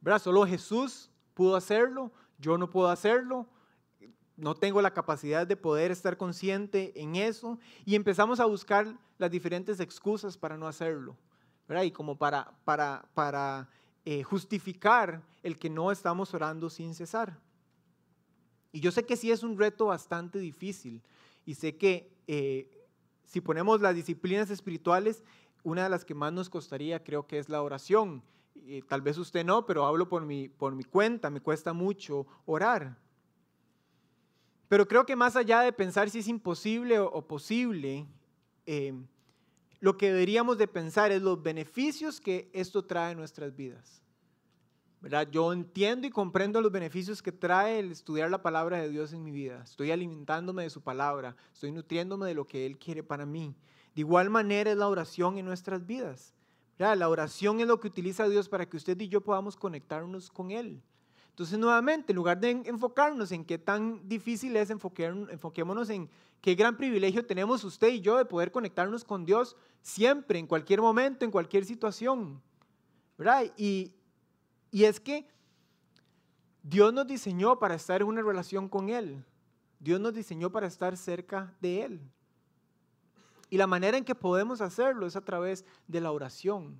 ¿Verdad? 0.00 0.22
Solo 0.22 0.46
Jesús 0.46 1.10
pudo 1.34 1.54
hacerlo, 1.54 2.10
yo 2.38 2.56
no 2.56 2.70
puedo 2.70 2.88
hacerlo, 2.88 3.46
no 4.38 4.54
tengo 4.54 4.80
la 4.80 4.94
capacidad 4.94 5.46
de 5.46 5.58
poder 5.58 5.90
estar 5.90 6.16
consciente 6.16 6.98
en 6.98 7.16
eso 7.16 7.58
y 7.84 7.94
empezamos 7.94 8.40
a 8.40 8.46
buscar 8.46 8.96
las 9.18 9.30
diferentes 9.30 9.80
excusas 9.80 10.38
para 10.38 10.56
no 10.56 10.66
hacerlo, 10.66 11.14
¿verdad? 11.68 11.82
Y 11.82 11.90
como 11.90 12.16
para, 12.16 12.50
para, 12.64 13.04
para 13.12 13.68
eh, 14.06 14.22
justificar 14.22 15.22
el 15.42 15.58
que 15.58 15.68
no 15.68 15.92
estamos 15.92 16.32
orando 16.32 16.70
sin 16.70 16.94
cesar. 16.94 17.38
Y 18.72 18.80
yo 18.80 18.90
sé 18.92 19.04
que 19.04 19.18
sí 19.18 19.30
es 19.30 19.42
un 19.42 19.58
reto 19.58 19.86
bastante 19.86 20.38
difícil 20.38 21.02
y 21.44 21.56
sé 21.56 21.76
que 21.76 22.16
eh, 22.26 22.88
si 23.26 23.42
ponemos 23.42 23.82
las 23.82 23.94
disciplinas 23.94 24.50
espirituales 24.50 25.22
una 25.62 25.84
de 25.84 25.88
las 25.90 26.04
que 26.04 26.14
más 26.14 26.32
nos 26.32 26.50
costaría 26.50 27.02
creo 27.02 27.26
que 27.26 27.38
es 27.38 27.48
la 27.48 27.62
oración. 27.62 28.22
Y 28.54 28.82
tal 28.82 29.00
vez 29.00 29.18
usted 29.18 29.44
no, 29.44 29.66
pero 29.66 29.86
hablo 29.86 30.08
por 30.08 30.24
mi, 30.24 30.48
por 30.48 30.74
mi 30.74 30.84
cuenta, 30.84 31.30
me 31.30 31.40
cuesta 31.40 31.72
mucho 31.72 32.26
orar. 32.46 32.96
Pero 34.68 34.86
creo 34.86 35.04
que 35.04 35.16
más 35.16 35.36
allá 35.36 35.60
de 35.60 35.72
pensar 35.72 36.10
si 36.10 36.20
es 36.20 36.28
imposible 36.28 36.98
o, 36.98 37.26
posible, 37.26 38.06
eh, 38.66 38.94
lo 39.80 39.96
que 39.96 40.12
deberíamos 40.12 40.58
de 40.58 40.68
pensar 40.68 41.10
es 41.10 41.22
los 41.22 41.42
beneficios 41.42 42.20
que 42.20 42.50
esto 42.52 42.84
trae 42.84 43.12
en 43.12 43.18
nuestras 43.18 43.56
vidas. 43.56 44.00
¿verdad? 45.00 45.28
Yo 45.30 45.52
entiendo 45.52 46.06
y 46.06 46.10
comprendo 46.10 46.60
los 46.60 46.70
beneficios 46.70 47.22
que 47.22 47.32
trae 47.32 47.78
el 47.78 47.90
estudiar 47.90 48.30
la 48.30 48.42
palabra 48.42 48.78
de 48.78 48.90
Dios 48.90 49.12
en 49.12 49.24
mi 49.24 49.30
vida. 49.30 49.62
Estoy 49.64 49.90
alimentándome 49.90 50.64
de 50.64 50.70
su 50.70 50.82
palabra, 50.82 51.34
estoy 51.52 51.72
nutriéndome 51.72 52.26
de 52.26 52.34
lo 52.34 52.46
que 52.46 52.66
Él 52.66 52.78
quiere 52.78 53.02
para 53.02 53.24
mí. 53.24 53.56
De 53.94 54.02
igual 54.02 54.30
manera 54.30 54.70
es 54.70 54.76
la 54.76 54.88
oración 54.88 55.38
en 55.38 55.46
nuestras 55.46 55.86
vidas. 55.86 56.34
La 56.78 57.08
oración 57.08 57.60
es 57.60 57.66
lo 57.66 57.78
que 57.78 57.88
utiliza 57.88 58.26
Dios 58.26 58.48
para 58.48 58.66
que 58.66 58.78
usted 58.78 58.98
y 59.00 59.08
yo 59.08 59.20
podamos 59.20 59.54
conectarnos 59.54 60.30
con 60.30 60.50
Él. 60.50 60.82
Entonces, 61.28 61.58
nuevamente, 61.58 62.12
en 62.12 62.16
lugar 62.16 62.40
de 62.40 62.50
enfocarnos 62.50 63.32
en 63.32 63.44
qué 63.44 63.58
tan 63.58 64.08
difícil 64.08 64.56
es, 64.56 64.70
enfoquémonos 64.70 65.90
en 65.90 66.08
qué 66.40 66.54
gran 66.54 66.76
privilegio 66.76 67.24
tenemos 67.24 67.64
usted 67.64 67.88
y 67.88 68.00
yo 68.00 68.16
de 68.16 68.24
poder 68.24 68.50
conectarnos 68.50 69.04
con 69.04 69.26
Dios 69.26 69.56
siempre, 69.82 70.38
en 70.38 70.46
cualquier 70.46 70.80
momento, 70.80 71.24
en 71.24 71.30
cualquier 71.30 71.64
situación. 71.64 72.42
Y, 73.56 73.92
y 74.70 74.84
es 74.84 75.00
que 75.00 75.28
Dios 76.62 76.92
nos 76.92 77.06
diseñó 77.06 77.58
para 77.58 77.74
estar 77.74 78.00
en 78.00 78.08
una 78.08 78.22
relación 78.22 78.68
con 78.68 78.88
Él. 78.88 79.22
Dios 79.78 80.00
nos 80.00 80.14
diseñó 80.14 80.50
para 80.50 80.66
estar 80.66 80.96
cerca 80.96 81.54
de 81.60 81.84
Él. 81.84 82.00
Y 83.50 83.56
la 83.56 83.66
manera 83.66 83.98
en 83.98 84.04
que 84.04 84.14
podemos 84.14 84.60
hacerlo 84.60 85.06
es 85.06 85.16
a 85.16 85.24
través 85.24 85.64
de 85.88 86.00
la 86.00 86.12
oración. 86.12 86.78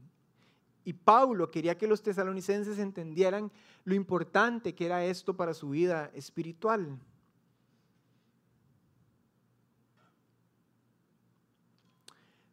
Y 0.85 0.93
Pablo 0.93 1.51
quería 1.51 1.77
que 1.77 1.89
los 1.89 2.03
tesalonicenses 2.03 2.79
entendieran 2.79 3.51
lo 3.85 3.95
importante 3.95 4.75
que 4.75 4.87
era 4.87 5.05
esto 5.05 5.37
para 5.37 5.53
su 5.53 5.71
vida 5.71 6.11
espiritual. 6.15 6.99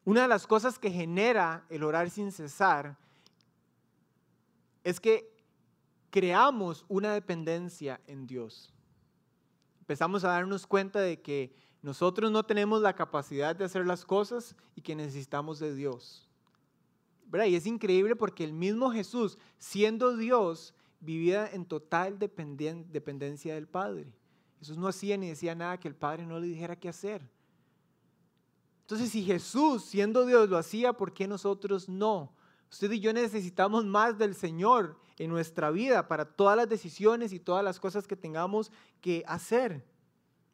Una 0.04 0.24
de 0.24 0.28
las 0.28 0.48
cosas 0.48 0.80
que 0.80 0.90
genera 0.90 1.66
el 1.70 1.84
orar 1.84 2.10
sin 2.10 2.32
cesar 2.32 2.98
es 4.84 5.00
que 5.00 5.30
creamos 6.10 6.86
una 6.88 7.14
dependencia 7.14 8.00
en 8.08 8.26
Dios. 8.26 8.74
Empezamos 9.82 10.24
a 10.24 10.30
darnos 10.30 10.66
cuenta 10.66 11.02
de 11.02 11.22
que 11.22 11.54
nosotros 11.82 12.32
no 12.32 12.44
tenemos 12.44 12.82
la 12.82 12.96
capacidad 12.96 13.56
de 13.56 13.66
hacer 13.66 13.86
las 13.86 14.06
cosas 14.06 14.56
y 14.76 14.82
que 14.82 14.96
necesitamos 14.96 15.60
de 15.60 15.76
Dios. 15.76 16.28
Y 17.46 17.56
es 17.56 17.66
increíble 17.66 18.16
porque 18.16 18.44
el 18.44 18.54
mismo 18.54 18.92
Jesús, 18.92 19.38
siendo 19.58 20.16
Dios, 20.16 20.74
vivía 21.00 21.48
en 21.52 21.66
total 21.66 22.18
dependencia 22.18 23.54
del 23.54 23.68
Padre. 23.68 24.08
Jesús 24.60 24.78
no 24.78 24.88
hacía 24.88 25.18
ni 25.18 25.30
decía 25.30 25.54
nada 25.54 25.80
que 25.80 25.88
el 25.88 25.96
Padre 25.96 26.26
no 26.26 26.40
le 26.40 26.48
dijera 26.48 26.80
qué 26.80 26.90
hacer. 26.90 27.22
Entonces, 28.82 29.10
si 29.10 29.24
Jesús, 29.24 29.84
siendo 29.84 30.26
Dios, 30.26 30.50
lo 30.50 30.58
hacía, 30.58 30.94
¿por 30.94 31.14
qué 31.14 31.28
nosotros 31.28 31.90
no? 31.90 32.34
Usted 32.72 32.92
y 32.92 33.00
yo 33.00 33.14
necesitamos 33.14 33.86
más 33.86 34.18
del 34.18 34.34
Señor 34.34 34.98
en 35.18 35.30
nuestra 35.30 35.72
vida 35.72 36.08
para 36.08 36.26
todas 36.26 36.56
las 36.56 36.70
decisiones 36.70 37.34
y 37.34 37.40
todas 37.40 37.64
las 37.64 37.80
cosas 37.80 38.08
que 38.08 38.16
tengamos 38.16 38.72
que 39.02 39.24
hacer. 39.28 39.86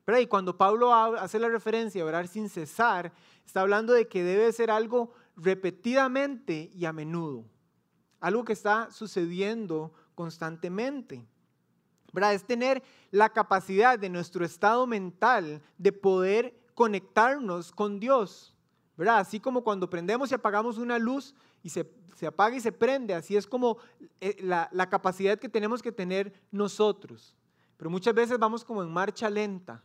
Pero 0.06 0.20
y 0.20 0.28
cuando 0.28 0.58
Pablo 0.58 0.94
hace 0.94 1.40
la 1.40 1.48
referencia 1.48 2.04
a 2.04 2.06
orar 2.06 2.28
sin 2.28 2.50
cesar, 2.50 3.14
está 3.46 3.62
hablando 3.62 3.94
de 3.94 4.08
que 4.08 4.24
debe 4.24 4.52
ser 4.52 4.70
algo 4.70 5.14
repetidamente 5.38 6.70
y 6.74 6.86
a 6.86 6.94
menudo. 6.94 7.46
Algo 8.20 8.44
que 8.44 8.54
está 8.54 8.92
sucediendo 8.92 9.94
constantemente. 10.16 11.26
¿Verdad? 12.12 12.34
Es 12.34 12.44
tener 12.44 12.84
la 13.12 13.30
capacidad 13.30 13.98
de 13.98 14.10
nuestro 14.10 14.46
estado 14.46 14.86
mental 14.86 15.62
de 15.78 15.92
poder 15.92 16.54
conectarnos 16.76 17.72
con 17.72 18.00
Dios. 18.00 18.56
¿Verdad? 18.96 19.20
Así 19.20 19.40
como 19.40 19.64
cuando 19.64 19.90
prendemos 19.90 20.32
y 20.32 20.36
apagamos 20.36 20.78
una 20.78 21.00
luz 21.00 21.34
y 21.64 21.70
se, 21.70 21.90
apaga 22.28 22.56
y 22.56 22.62
se 22.62 22.72
prende, 22.72 23.16
así 23.16 23.36
es 23.36 23.48
como 23.48 23.78
eh, 24.22 24.38
la, 24.42 24.70
la 24.72 24.88
capacidad 24.88 25.40
que 25.40 25.50
tenemos 25.50 25.82
que 25.82 25.92
tener 25.92 26.34
nosotros. 26.52 27.36
Pero 27.78 27.90
muchas 27.90 28.14
veces 28.14 28.38
vamos 28.38 28.64
como 28.64 28.84
en 28.84 28.92
marcha 28.92 29.30
lenta. 29.30 29.84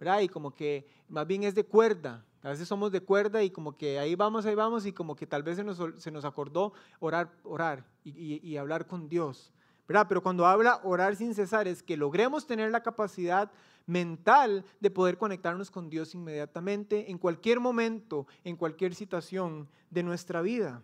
¿Verdad? 0.00 0.20
Y 0.20 0.28
como 0.28 0.54
que 0.54 0.86
más 1.08 1.26
bien 1.26 1.44
es 1.44 1.54
de 1.54 1.64
cuerda. 1.64 2.24
A 2.42 2.48
veces 2.48 2.66
somos 2.66 2.90
de 2.90 3.02
cuerda 3.02 3.42
y 3.42 3.50
como 3.50 3.76
que 3.76 3.98
ahí 3.98 4.14
vamos, 4.14 4.46
ahí 4.46 4.54
vamos 4.54 4.86
y 4.86 4.92
como 4.92 5.14
que 5.14 5.26
tal 5.26 5.42
vez 5.42 5.56
se 5.56 5.62
nos, 5.62 5.78
se 5.98 6.10
nos 6.10 6.24
acordó 6.24 6.72
orar, 6.98 7.30
orar 7.44 7.84
y, 8.02 8.56
hablar 8.56 8.86
con 8.86 9.10
Dios. 9.10 9.52
¿verdad? 9.86 10.06
Pero 10.08 10.22
cuando 10.22 10.46
habla 10.46 10.80
orar 10.84 11.16
sin 11.16 11.34
cesar 11.34 11.68
es 11.68 11.82
que 11.82 11.98
logremos 11.98 12.46
tener 12.46 12.70
la 12.70 12.82
capacidad 12.82 13.52
mental 13.86 14.64
de 14.78 14.90
poder 14.90 15.18
conectarnos 15.18 15.70
con 15.70 15.90
Dios 15.90 16.14
inmediatamente 16.14 17.10
en 17.10 17.18
cualquier 17.18 17.60
momento, 17.60 18.26
en 18.42 18.56
cualquier 18.56 18.94
situación 18.94 19.68
de 19.90 20.02
nuestra 20.02 20.40
vida. 20.40 20.82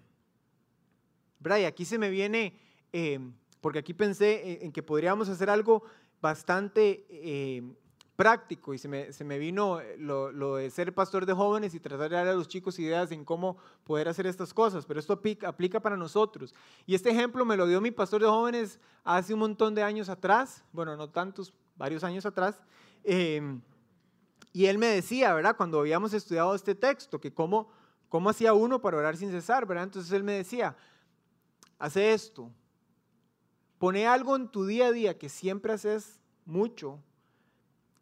¿verdad? 1.39 1.59
Y 1.59 1.65
aquí 1.65 1.87
se 1.87 1.99
me 1.99 2.11
viene, 2.11 2.59
eh, 2.93 3.21
porque 3.63 3.79
aquí 3.79 3.95
pensé 3.95 4.63
en 4.63 4.73
que 4.73 4.83
podríamos 4.83 5.31
hacer 5.31 5.49
algo 5.49 5.85
bastante... 6.21 7.07
Eh, 7.09 7.63
práctico 8.17 8.73
y 8.73 8.79
se 8.79 8.89
me, 8.89 9.13
se 9.13 9.25
me 9.25 9.39
vino 9.39 9.79
eh, 9.81 9.97
lo, 9.99 10.33
lo, 10.33 10.57
de 10.57 10.71
ser 10.71 10.95
pastor 10.95 11.27
de 11.27 11.35
jóvenes 11.35 11.75
y 11.75 11.81
tratar 11.81 12.09
de 12.09 12.17
dar 12.17 12.27
a 12.27 12.35
los 12.35 12.49
chicos 12.49 12.79
ideas 12.79 13.13
en 13.13 13.25
cómo 13.25 13.59
poder 13.85 14.09
hacer 14.09 14.27
estas 14.27 14.53
cosas, 14.55 14.87
pero 14.87 14.99
esto 14.99 15.13
aplica, 15.13 15.81
para 15.81 15.97
nosotros. 15.97 16.55
Y 16.87 16.95
este 16.95 17.11
ejemplo 17.11 17.45
me 17.45 17.57
lo 17.57 17.67
dio 17.67 17.81
mi 17.81 17.91
pastor 17.91 18.23
de 18.23 18.29
jóvenes 18.29 18.81
hace 19.05 19.35
un 19.35 19.41
montón 19.41 19.75
de 19.75 19.83
años 19.83 20.09
atrás, 20.09 20.65
bueno, 20.73 20.97
no 20.97 21.11
tantos, 21.11 21.53
varios 21.77 22.03
años 22.03 22.25
atrás, 22.25 22.59
eh, 23.05 23.61
y 24.53 24.67
él 24.67 24.79
me 24.79 24.87
decía, 24.87 25.35
¿verdad? 25.35 25.55
Cuando 25.55 25.79
habíamos 25.79 26.15
estudiado 26.15 26.55
este 26.55 26.75
texto, 26.75 27.21
que 27.21 27.33
cómo, 27.33 27.69
cómo 28.09 28.31
hacía 28.31 28.55
uno 28.55 28.81
para 28.81 28.97
orar 28.97 29.17
sin 29.17 29.31
cesar, 29.31 29.67
¿verdad? 29.67 29.85
Entonces 29.85 30.11
él 30.13 30.25
me 30.25 30.33
decía, 30.33 30.75
hace 31.79 32.15
esto, 32.15 32.51
pone 33.79 34.07
algo 34.07 34.35
en 34.35 34.49
tu 34.49 34.65
día 34.65 34.87
a 34.87 34.93
día 34.93 35.19
que 35.19 35.29
siempre 35.29 35.75
haces 35.75 36.19
mucho 36.47 36.99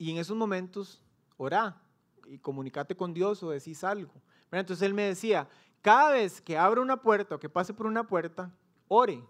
y 0.04 0.10
en 0.10 0.18
esos 0.18 0.36
momentos, 0.36 1.00
orá 1.38 1.80
y 2.26 2.38
comunicate 2.38 2.94
con 2.94 3.14
Dios 3.14 3.42
o 3.42 3.48
decís 3.48 3.82
algo. 3.84 4.12
Entonces 4.52 4.82
él 4.82 4.92
me 4.92 5.04
decía, 5.04 5.48
cada 5.80 6.12
vez 6.12 6.42
que 6.42 6.58
abra 6.58 6.82
una 6.82 7.00
puerta 7.00 7.36
o 7.36 7.40
que 7.40 7.48
pase 7.48 7.72
por 7.72 7.86
una 7.86 8.06
puerta, 8.06 8.54
ore. 8.86 9.24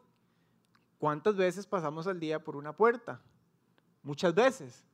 ¿Cuántas 0.99 1.37
veces 1.37 1.65
pasamos 1.65 2.09
al 2.09 2.19
día 2.19 2.43
por 2.43 2.57
una 2.57 2.75
puerta? 2.75 3.23
Muchas 4.03 4.35
veces. 4.35 4.85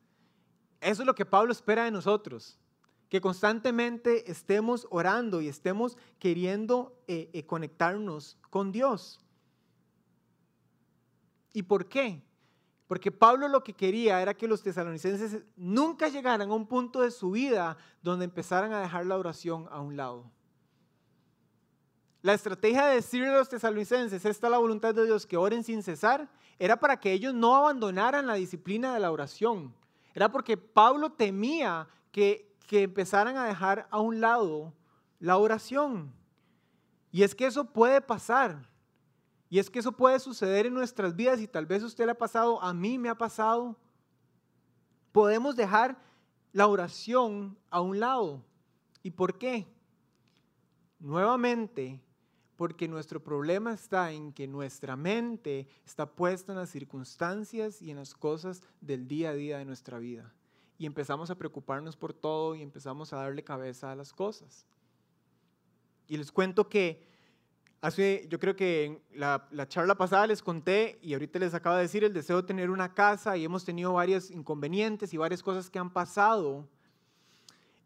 Eso 0.82 1.00
es 1.00 1.06
lo 1.06 1.14
que 1.14 1.24
Pablo 1.24 1.50
espera 1.50 1.84
de 1.84 1.90
nosotros, 1.90 2.58
que 3.08 3.22
constantemente 3.22 4.30
estemos 4.30 4.86
orando 4.90 5.40
y 5.40 5.48
estemos 5.48 5.96
queriendo 6.18 6.94
eh, 7.08 7.30
eh, 7.32 7.46
conectarnos 7.46 8.36
con 8.50 8.70
Dios. 8.70 9.18
¿Y 11.54 11.62
por 11.62 11.88
qué? 11.88 12.22
Porque 12.90 13.12
Pablo 13.12 13.46
lo 13.46 13.62
que 13.62 13.72
quería 13.72 14.20
era 14.20 14.34
que 14.34 14.48
los 14.48 14.64
tesalonicenses 14.64 15.44
nunca 15.54 16.08
llegaran 16.08 16.50
a 16.50 16.52
un 16.52 16.66
punto 16.66 17.02
de 17.02 17.12
su 17.12 17.30
vida 17.30 17.76
donde 18.02 18.24
empezaran 18.24 18.72
a 18.72 18.80
dejar 18.80 19.06
la 19.06 19.16
oración 19.16 19.68
a 19.70 19.80
un 19.80 19.96
lado. 19.96 20.28
La 22.20 22.34
estrategia 22.34 22.86
de 22.86 22.96
decirle 22.96 23.28
a 23.28 23.38
los 23.38 23.48
tesalonicenses, 23.48 24.24
esta 24.24 24.46
es 24.48 24.50
la 24.50 24.58
voluntad 24.58 24.92
de 24.92 25.04
Dios, 25.04 25.24
que 25.24 25.36
oren 25.36 25.62
sin 25.62 25.84
cesar, 25.84 26.28
era 26.58 26.80
para 26.80 26.98
que 26.98 27.12
ellos 27.12 27.32
no 27.32 27.54
abandonaran 27.54 28.26
la 28.26 28.34
disciplina 28.34 28.92
de 28.92 28.98
la 28.98 29.12
oración. 29.12 29.72
Era 30.12 30.32
porque 30.32 30.56
Pablo 30.56 31.12
temía 31.12 31.86
que, 32.10 32.56
que 32.66 32.82
empezaran 32.82 33.36
a 33.36 33.46
dejar 33.46 33.86
a 33.92 34.00
un 34.00 34.20
lado 34.20 34.74
la 35.20 35.36
oración. 35.36 36.12
Y 37.12 37.22
es 37.22 37.36
que 37.36 37.46
eso 37.46 37.66
puede 37.66 38.00
pasar. 38.00 38.68
Y 39.50 39.58
es 39.58 39.68
que 39.68 39.80
eso 39.80 39.90
puede 39.90 40.20
suceder 40.20 40.66
en 40.66 40.74
nuestras 40.74 41.16
vidas 41.16 41.40
y 41.40 41.48
tal 41.48 41.66
vez 41.66 41.82
usted 41.82 42.06
le 42.06 42.12
ha 42.12 42.18
pasado, 42.18 42.62
a 42.62 42.72
mí 42.72 42.98
me 42.98 43.08
ha 43.08 43.18
pasado. 43.18 43.76
Podemos 45.10 45.56
dejar 45.56 46.00
la 46.52 46.68
oración 46.68 47.58
a 47.68 47.80
un 47.80 47.98
lado. 47.98 48.44
¿Y 49.02 49.10
por 49.10 49.38
qué? 49.38 49.66
Nuevamente, 51.00 52.00
porque 52.54 52.86
nuestro 52.86 53.24
problema 53.24 53.72
está 53.72 54.12
en 54.12 54.32
que 54.32 54.46
nuestra 54.46 54.94
mente 54.94 55.66
está 55.84 56.06
puesta 56.06 56.52
en 56.52 56.58
las 56.58 56.70
circunstancias 56.70 57.82
y 57.82 57.90
en 57.90 57.96
las 57.96 58.14
cosas 58.14 58.62
del 58.80 59.08
día 59.08 59.30
a 59.30 59.34
día 59.34 59.58
de 59.58 59.64
nuestra 59.64 59.98
vida. 59.98 60.32
Y 60.78 60.86
empezamos 60.86 61.28
a 61.30 61.34
preocuparnos 61.34 61.96
por 61.96 62.14
todo 62.14 62.54
y 62.54 62.62
empezamos 62.62 63.12
a 63.12 63.16
darle 63.16 63.42
cabeza 63.42 63.90
a 63.90 63.96
las 63.96 64.12
cosas. 64.12 64.64
Y 66.06 66.16
les 66.16 66.30
cuento 66.30 66.68
que 66.68 67.09
Hace, 67.82 68.26
yo 68.28 68.38
creo 68.38 68.54
que 68.54 68.84
en 68.84 69.02
la, 69.14 69.48
la, 69.50 69.66
charla 69.66 69.94
pasada 69.94 70.26
les 70.26 70.42
conté 70.42 70.98
y 71.00 71.14
ahorita 71.14 71.38
les 71.38 71.54
acabo 71.54 71.76
de 71.76 71.82
decir 71.82 72.04
el 72.04 72.12
deseo 72.12 72.36
de 72.36 72.46
tener 72.46 72.68
una 72.68 72.92
casa 72.92 73.38
y 73.38 73.44
hemos 73.44 73.64
tenido 73.64 73.94
varios 73.94 74.30
inconvenientes 74.30 75.14
y 75.14 75.16
varias 75.16 75.42
cosas 75.42 75.70
que 75.70 75.78
han 75.78 75.90
pasado. 75.90 76.68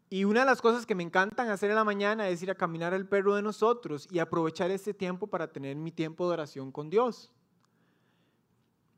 Y 0.09 0.25
una 0.25 0.41
de 0.41 0.45
las 0.47 0.61
cosas 0.61 0.85
que 0.85 0.95
me 0.95 1.03
encantan 1.03 1.49
hacer 1.49 1.69
en 1.69 1.77
la 1.77 1.85
mañana 1.85 2.27
es 2.27 2.43
ir 2.43 2.51
a 2.51 2.55
caminar 2.55 2.93
al 2.93 3.07
perro 3.07 3.35
de 3.35 3.41
nosotros 3.41 4.05
y 4.11 4.19
aprovechar 4.19 4.69
ese 4.69 4.93
tiempo 4.93 5.27
para 5.27 5.47
tener 5.47 5.77
mi 5.77 5.91
tiempo 5.91 6.27
de 6.27 6.33
oración 6.33 6.73
con 6.73 6.89
Dios. 6.89 7.31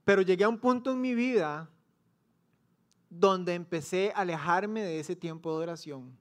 Pero 0.04 0.24
llegué 0.24 0.46
a 0.46 0.50
un 0.50 0.58
punto 0.58 0.92
en 0.92 1.00
mi 1.00 1.14
vida 1.14 1.70
donde 3.08 3.54
empecé 3.54 4.12
a 4.16 4.22
alejarme 4.22 4.82
de 4.82 5.00
ese 5.00 5.16
tiempo 5.16 5.56
de 5.56 5.64
oración 5.64 6.18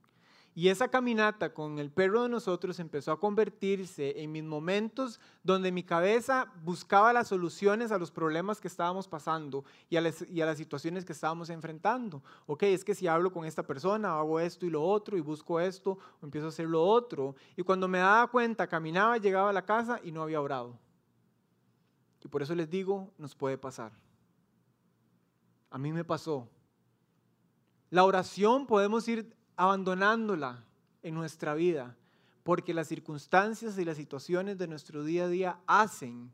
y 0.56 0.70
esa 0.70 0.88
caminata 0.88 1.52
con 1.52 1.78
el 1.78 1.90
perro 1.90 2.22
de 2.22 2.30
nosotros 2.30 2.80
empezó 2.80 3.12
a 3.12 3.20
convertirse 3.20 4.22
en 4.22 4.32
mis 4.32 4.42
momentos 4.42 5.20
donde 5.44 5.70
mi 5.70 5.82
cabeza 5.82 6.50
buscaba 6.64 7.12
las 7.12 7.28
soluciones 7.28 7.92
a 7.92 7.98
los 7.98 8.10
problemas 8.10 8.58
que 8.58 8.68
estábamos 8.68 9.06
pasando 9.06 9.66
y 9.90 9.96
a 9.96 10.00
las, 10.00 10.56
situaciones 10.56 11.04
que 11.04 11.12
estábamos 11.12 11.50
enfrentando. 11.50 12.22
Ok, 12.46 12.62
es 12.62 12.86
que 12.86 12.94
si 12.94 13.06
hablo 13.06 13.30
con 13.30 13.44
esta 13.44 13.64
persona, 13.64 14.18
hago 14.18 14.40
esto 14.40 14.64
y 14.64 14.70
lo 14.70 14.82
otro, 14.82 15.18
y 15.18 15.20
busco 15.20 15.60
esto, 15.60 15.98
o 16.22 16.24
empiezo 16.24 16.46
a 16.46 16.48
hacer 16.48 16.66
lo 16.66 16.82
otro. 16.82 17.36
Y 17.54 17.62
cuando 17.62 17.86
me 17.86 17.98
daba 17.98 18.26
cuenta, 18.28 18.66
caminaba, 18.66 19.18
llegaba 19.18 19.50
a 19.50 19.52
la 19.52 19.66
casa 19.66 20.00
y 20.02 20.10
no 20.10 20.22
había 20.22 20.40
orado. 20.40 20.78
Y 22.24 22.28
por 22.28 22.40
eso 22.40 22.54
les 22.54 22.70
digo, 22.70 23.12
nos 23.18 23.34
puede 23.34 23.58
pasar. 23.58 23.92
A 25.68 25.76
mí 25.76 25.92
me 25.92 26.02
pasó. 26.02 26.48
La 27.90 28.04
oración 28.04 28.66
podemos 28.66 29.06
ir 29.06 29.36
abandonándola 29.56 30.64
en 31.02 31.14
nuestra 31.14 31.54
vida, 31.54 31.96
porque 32.42 32.74
las 32.74 32.88
circunstancias 32.88 33.78
y 33.78 33.84
las 33.84 33.96
situaciones 33.96 34.58
de 34.58 34.68
nuestro 34.68 35.02
día 35.04 35.24
a 35.24 35.28
día 35.28 35.58
hacen 35.66 36.30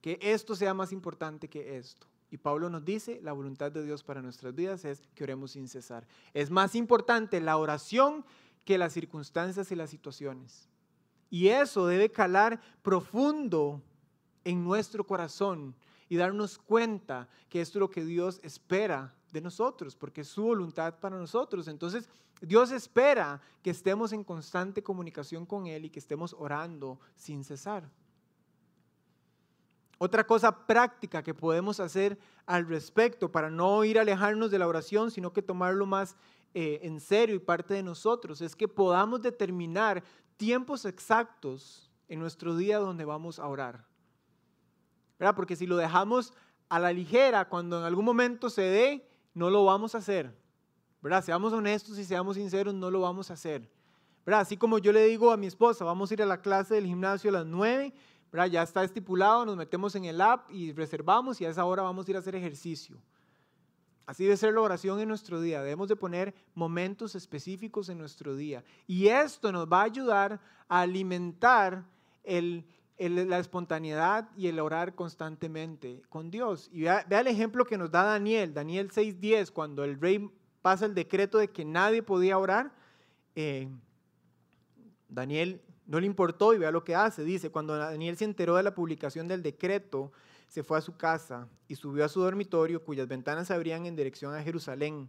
que 0.00 0.18
esto 0.22 0.54
sea 0.54 0.72
más 0.72 0.92
importante 0.92 1.48
que 1.48 1.76
esto. 1.76 2.06
Y 2.30 2.36
Pablo 2.38 2.70
nos 2.70 2.84
dice, 2.84 3.20
la 3.22 3.32
voluntad 3.32 3.72
de 3.72 3.84
Dios 3.84 4.04
para 4.04 4.22
nuestras 4.22 4.54
vidas 4.54 4.84
es 4.84 5.02
que 5.14 5.24
oremos 5.24 5.52
sin 5.52 5.68
cesar. 5.68 6.06
Es 6.32 6.50
más 6.50 6.74
importante 6.74 7.40
la 7.40 7.56
oración 7.56 8.24
que 8.64 8.78
las 8.78 8.92
circunstancias 8.92 9.70
y 9.72 9.74
las 9.74 9.90
situaciones. 9.90 10.68
Y 11.28 11.48
eso 11.48 11.86
debe 11.86 12.10
calar 12.10 12.60
profundo 12.82 13.82
en 14.44 14.64
nuestro 14.64 15.04
corazón 15.04 15.74
y 16.08 16.16
darnos 16.16 16.58
cuenta 16.58 17.28
que 17.48 17.60
esto 17.60 17.78
es 17.78 17.80
lo 17.80 17.90
que 17.90 18.04
Dios 18.04 18.40
espera 18.42 19.14
de 19.32 19.40
nosotros, 19.40 19.96
porque 19.96 20.22
es 20.22 20.28
su 20.28 20.42
voluntad 20.42 20.98
para 20.98 21.16
nosotros. 21.16 21.68
Entonces, 21.68 22.08
Dios 22.40 22.70
espera 22.70 23.40
que 23.62 23.70
estemos 23.70 24.12
en 24.12 24.24
constante 24.24 24.82
comunicación 24.82 25.46
con 25.46 25.66
Él 25.66 25.84
y 25.84 25.90
que 25.90 25.98
estemos 25.98 26.34
orando 26.38 26.98
sin 27.14 27.44
cesar. 27.44 27.88
Otra 29.98 30.26
cosa 30.26 30.66
práctica 30.66 31.22
que 31.22 31.34
podemos 31.34 31.78
hacer 31.78 32.18
al 32.46 32.66
respecto 32.66 33.30
para 33.30 33.50
no 33.50 33.84
ir 33.84 33.98
a 33.98 34.02
alejarnos 34.02 34.50
de 34.50 34.58
la 34.58 34.66
oración, 34.66 35.10
sino 35.10 35.32
que 35.32 35.42
tomarlo 35.42 35.84
más 35.84 36.16
eh, 36.54 36.80
en 36.82 37.00
serio 37.00 37.36
y 37.36 37.38
parte 37.38 37.74
de 37.74 37.82
nosotros, 37.82 38.40
es 38.40 38.56
que 38.56 38.66
podamos 38.66 39.20
determinar 39.20 40.02
tiempos 40.38 40.86
exactos 40.86 41.90
en 42.08 42.18
nuestro 42.18 42.56
día 42.56 42.78
donde 42.78 43.04
vamos 43.04 43.38
a 43.38 43.46
orar. 43.46 43.84
¿Verdad? 45.18 45.36
Porque 45.36 45.54
si 45.54 45.66
lo 45.66 45.76
dejamos 45.76 46.32
a 46.70 46.78
la 46.78 46.94
ligera, 46.94 47.48
cuando 47.48 47.78
en 47.78 47.84
algún 47.84 48.06
momento 48.06 48.48
se 48.48 48.62
dé, 48.62 49.09
no 49.34 49.50
lo 49.50 49.64
vamos 49.64 49.94
a 49.94 49.98
hacer. 49.98 50.34
¿Verdad? 51.02 51.24
Seamos 51.24 51.52
honestos 51.52 51.98
y 51.98 52.04
seamos 52.04 52.36
sinceros, 52.36 52.74
no 52.74 52.90
lo 52.90 53.00
vamos 53.00 53.30
a 53.30 53.34
hacer. 53.34 53.70
¿Verdad? 54.26 54.40
Así 54.40 54.56
como 54.56 54.78
yo 54.78 54.92
le 54.92 55.04
digo 55.06 55.30
a 55.30 55.36
mi 55.36 55.46
esposa, 55.46 55.84
vamos 55.84 56.10
a 56.10 56.14
ir 56.14 56.22
a 56.22 56.26
la 56.26 56.40
clase 56.40 56.74
del 56.74 56.86
gimnasio 56.86 57.30
a 57.30 57.32
las 57.32 57.46
9, 57.46 57.92
ya 58.50 58.62
está 58.62 58.84
estipulado, 58.84 59.46
nos 59.46 59.56
metemos 59.56 59.94
en 59.94 60.04
el 60.04 60.20
app 60.20 60.50
y 60.50 60.72
reservamos 60.72 61.40
y 61.40 61.46
a 61.46 61.50
esa 61.50 61.64
hora 61.64 61.82
vamos 61.82 62.06
a 62.06 62.10
ir 62.10 62.16
a 62.16 62.20
hacer 62.20 62.34
ejercicio. 62.34 62.96
Así 64.06 64.24
debe 64.24 64.36
ser 64.36 64.54
la 64.54 64.60
oración 64.60 64.98
en 65.00 65.08
nuestro 65.08 65.40
día. 65.40 65.62
Debemos 65.62 65.88
de 65.88 65.96
poner 65.96 66.34
momentos 66.54 67.14
específicos 67.14 67.88
en 67.88 67.98
nuestro 67.98 68.34
día. 68.34 68.64
Y 68.86 69.06
esto 69.06 69.52
nos 69.52 69.66
va 69.66 69.82
a 69.82 69.84
ayudar 69.84 70.40
a 70.68 70.80
alimentar 70.80 71.84
la 73.08 73.38
espontaneidad 73.38 74.28
y 74.36 74.48
el 74.48 74.60
orar 74.60 74.94
constantemente 74.94 76.02
con 76.08 76.30
Dios. 76.30 76.68
Y 76.72 76.82
vea, 76.82 77.06
el 77.08 77.26
ejemplo 77.26 77.64
que 77.64 77.78
nos 77.78 77.90
da 77.90 78.02
Daniel, 78.02 78.52
Daniel 78.52 78.90
6.10, 78.90 79.50
cuando 79.52 79.84
el 79.84 79.98
rey 79.98 80.30
pasa 80.60 80.84
el 80.84 80.94
decreto 80.94 81.38
de 81.38 81.48
que 81.48 81.64
nadie 81.64 82.02
podía 82.02 82.36
orar. 82.36 82.72
Eh, 83.34 83.68
Daniel 85.08 85.62
no 85.86 85.98
le 85.98 86.06
importó 86.06 86.52
y 86.52 86.58
vea 86.58 86.70
lo 86.70 86.84
que 86.84 86.94
hace. 86.94 87.24
Dice, 87.24 87.50
cuando 87.50 87.76
Daniel 87.76 88.16
se 88.18 88.24
enteró 88.24 88.56
de 88.56 88.62
la 88.62 88.74
publicación 88.74 89.26
del 89.28 89.42
decreto, 89.42 90.12
se 90.46 90.62
fue 90.62 90.76
a 90.76 90.82
su 90.82 90.96
casa 90.96 91.48
y 91.68 91.76
subió 91.76 92.04
a 92.04 92.08
su 92.08 92.20
dormitorio 92.20 92.84
cuyas 92.84 93.08
ventanas 93.08 93.46
se 93.46 93.54
abrían 93.54 93.86
en 93.86 93.96
dirección 93.96 94.34
a 94.34 94.42
Jerusalén. 94.42 95.08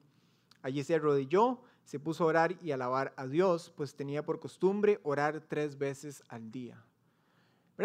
Allí 0.62 0.84
se 0.84 0.96
arrodilló, 0.96 1.62
se 1.84 2.00
puso 2.00 2.24
a 2.24 2.28
orar 2.28 2.56
y 2.62 2.72
alabar 2.72 3.14
a 3.18 3.28
Dios, 3.28 3.74
pues 3.76 3.96
tenía 3.96 4.24
por 4.24 4.40
costumbre 4.40 5.00
orar 5.04 5.42
tres 5.42 5.78
veces 5.78 6.24
al 6.30 6.52
día. 6.52 6.86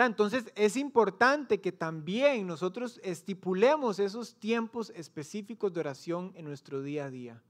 Entonces 0.04 0.52
es 0.54 0.76
importante 0.76 1.60
que 1.60 1.72
también 1.72 2.46
nosotros 2.46 3.00
estipulemos 3.02 3.98
esos 3.98 4.34
tiempos 4.34 4.90
específicos 4.90 5.72
de 5.72 5.80
oración 5.80 6.32
en 6.34 6.44
nuestro 6.44 6.82
día 6.82 7.06
a 7.06 7.10
día. 7.10 7.42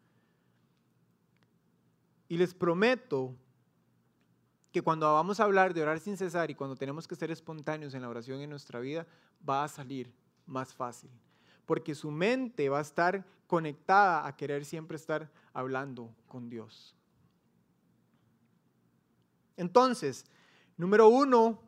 Y 2.28 2.36
les 2.36 2.54
prometo 2.54 3.34
que 4.70 4.82
cuando 4.82 5.12
vamos 5.12 5.40
a 5.40 5.44
hablar 5.44 5.74
de 5.74 5.82
orar 5.82 5.98
sin 5.98 6.16
cesar 6.16 6.50
y 6.50 6.54
cuando 6.54 6.76
tenemos 6.76 7.08
que 7.08 7.16
ser 7.16 7.30
espontáneos 7.30 7.94
en 7.94 8.02
la 8.02 8.08
oración 8.08 8.40
en 8.40 8.50
nuestra 8.50 8.78
vida, 8.78 9.06
va 9.48 9.64
a 9.64 9.68
salir 9.68 10.12
más 10.44 10.74
fácil. 10.74 11.10
Porque 11.64 11.94
su 11.94 12.10
mente 12.10 12.68
va 12.68 12.78
a 12.78 12.82
estar 12.82 13.24
conectada 13.46 14.26
a 14.26 14.36
querer 14.36 14.64
siempre 14.64 14.96
estar 14.96 15.30
hablando 15.52 16.14
con 16.28 16.48
Dios. 16.48 16.94
Entonces, 19.56 20.26
número 20.76 21.08
uno, 21.08 21.65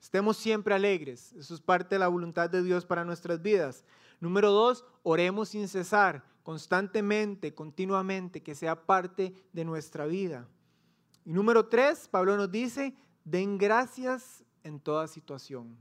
estemos 0.00 0.36
siempre 0.36 0.74
alegres. 0.74 1.32
Eso 1.32 1.54
es 1.54 1.60
parte 1.60 1.94
de 1.94 1.98
la 2.00 2.08
voluntad 2.08 2.50
de 2.50 2.62
Dios 2.62 2.84
para 2.84 3.04
nuestras 3.04 3.42
vidas. 3.42 3.84
Número 4.20 4.50
dos, 4.50 4.84
oremos 5.02 5.50
sin 5.50 5.68
cesar, 5.68 6.24
constantemente, 6.42 7.54
continuamente, 7.54 8.42
que 8.42 8.54
sea 8.54 8.86
parte 8.86 9.34
de 9.52 9.64
nuestra 9.64 10.06
vida. 10.06 10.48
Y 11.24 11.32
número 11.32 11.66
tres, 11.66 12.08
Pablo 12.08 12.36
nos 12.36 12.50
dice, 12.50 12.96
den 13.24 13.58
gracias 13.58 14.44
en 14.64 14.80
toda 14.80 15.06
situación. 15.06 15.76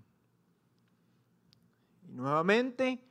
Y 2.08 2.14
nuevamente, 2.14 3.02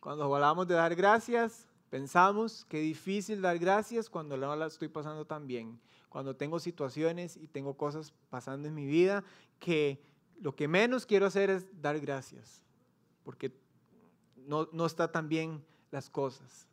cuando 0.00 0.32
hablamos 0.34 0.66
de 0.68 0.74
dar 0.74 0.94
gracias, 0.94 1.66
pensamos 1.88 2.64
que 2.66 2.80
difícil 2.80 3.40
dar 3.40 3.58
gracias 3.58 4.10
cuando 4.10 4.36
no 4.36 4.54
la 4.54 4.66
estoy 4.66 4.88
pasando 4.88 5.24
tan 5.24 5.46
bien, 5.46 5.80
cuando 6.08 6.36
tengo 6.36 6.58
situaciones 6.58 7.36
y 7.36 7.48
tengo 7.48 7.74
cosas 7.76 8.12
pasando 8.30 8.68
en 8.68 8.74
mi 8.74 8.86
vida 8.86 9.24
que 9.58 10.02
lo 10.40 10.54
que 10.54 10.68
menos 10.68 11.06
quiero 11.06 11.26
hacer 11.26 11.50
es 11.50 11.66
dar 11.80 11.98
gracias, 12.00 12.62
porque 13.24 13.52
no, 14.36 14.68
no 14.72 14.86
está 14.86 15.10
tan 15.10 15.28
bien 15.28 15.64
las 15.90 16.08
cosas. 16.08 16.68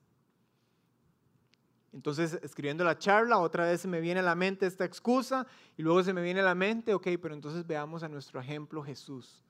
Entonces, 1.95 2.37
escribiendo 2.43 2.83
la 2.83 2.97
charla, 2.97 3.39
otra 3.39 3.65
vez 3.65 3.79
se 3.79 3.87
me 3.87 4.01
viene 4.01 4.19
a 4.19 4.23
la 4.23 4.35
mente 4.35 4.65
esta 4.65 4.83
excusa 4.83 5.47
y 5.77 5.81
luego 5.81 6.03
se 6.03 6.11
me 6.11 6.21
viene 6.21 6.41
a 6.41 6.43
la 6.43 6.53
mente, 6.53 6.93
ok, 6.93 7.07
pero 7.21 7.33
entonces 7.33 7.65
veamos 7.65 8.03
a 8.03 8.09
nuestro 8.09 8.39
ejemplo 8.41 8.83
Jesús, 8.83 9.45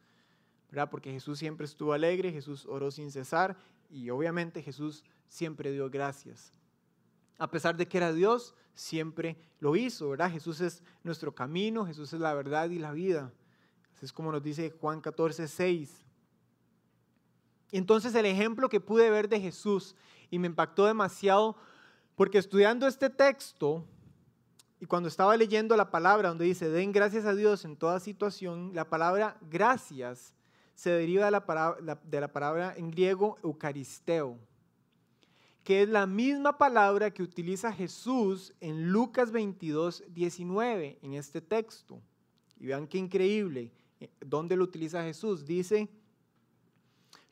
¿verdad? 0.69 0.89
Porque 0.91 1.11
Jesús 1.11 1.39
siempre 1.39 1.65
estuvo 1.65 1.93
alegre, 1.93 2.31
Jesús 2.31 2.67
oró 2.67 2.91
sin 2.91 3.11
cesar 3.11 3.57
y 3.89 4.11
obviamente 4.11 4.61
Jesús 4.61 5.03
siempre 5.27 5.71
dio 5.71 5.89
gracias. 5.89 6.53
A 7.39 7.49
pesar 7.49 7.77
de 7.77 7.87
que 7.87 7.97
era 7.97 8.13
Dios, 8.13 8.53
siempre 8.75 9.37
lo 9.59 9.75
hizo, 9.75 10.11
¿verdad? 10.11 10.31
Jesús 10.31 10.61
es 10.61 10.83
nuestro 11.03 11.33
camino, 11.33 11.85
Jesús 11.85 12.13
es 12.13 12.19
la 12.19 12.35
verdad 12.35 12.69
y 12.69 12.77
la 12.77 12.91
vida. 12.91 13.33
Es 14.01 14.13
como 14.13 14.31
nos 14.31 14.43
dice 14.43 14.71
Juan 14.79 15.01
14, 15.01 15.47
6. 15.47 16.05
Y 17.71 17.77
entonces 17.77 18.13
el 18.15 18.25
ejemplo 18.25 18.69
que 18.69 18.79
pude 18.79 19.09
ver 19.09 19.27
de 19.27 19.39
Jesús 19.39 19.95
y 20.29 20.39
me 20.39 20.47
impactó 20.47 20.85
demasiado 20.85 21.55
porque 22.15 22.37
estudiando 22.37 22.87
este 22.87 23.09
texto 23.09 23.85
y 24.79 24.85
cuando 24.85 25.09
estaba 25.09 25.35
leyendo 25.37 25.75
la 25.77 25.89
palabra 25.89 26.29
donde 26.29 26.45
dice, 26.45 26.69
den 26.69 26.91
gracias 26.91 27.25
a 27.25 27.33
Dios 27.33 27.65
en 27.65 27.77
toda 27.77 27.99
situación, 27.99 28.71
la 28.73 28.89
palabra 28.89 29.37
gracias 29.49 30.33
se 30.75 30.89
deriva 30.89 31.25
de 31.25 31.31
la 31.31 31.45
palabra, 31.45 31.99
de 32.03 32.21
la 32.21 32.31
palabra 32.31 32.73
en 32.77 32.91
griego 32.91 33.37
eucaristeo, 33.43 34.37
que 35.63 35.81
es 35.81 35.89
la 35.89 36.05
misma 36.05 36.57
palabra 36.57 37.11
que 37.11 37.23
utiliza 37.23 37.71
Jesús 37.71 38.53
en 38.59 38.91
Lucas 38.91 39.31
22, 39.31 40.03
19, 40.09 40.99
en 41.01 41.13
este 41.13 41.41
texto. 41.41 42.01
Y 42.59 42.67
vean 42.67 42.87
qué 42.87 42.97
increíble, 42.97 43.71
¿dónde 44.19 44.55
lo 44.55 44.63
utiliza 44.63 45.03
Jesús? 45.03 45.45
Dice, 45.45 45.89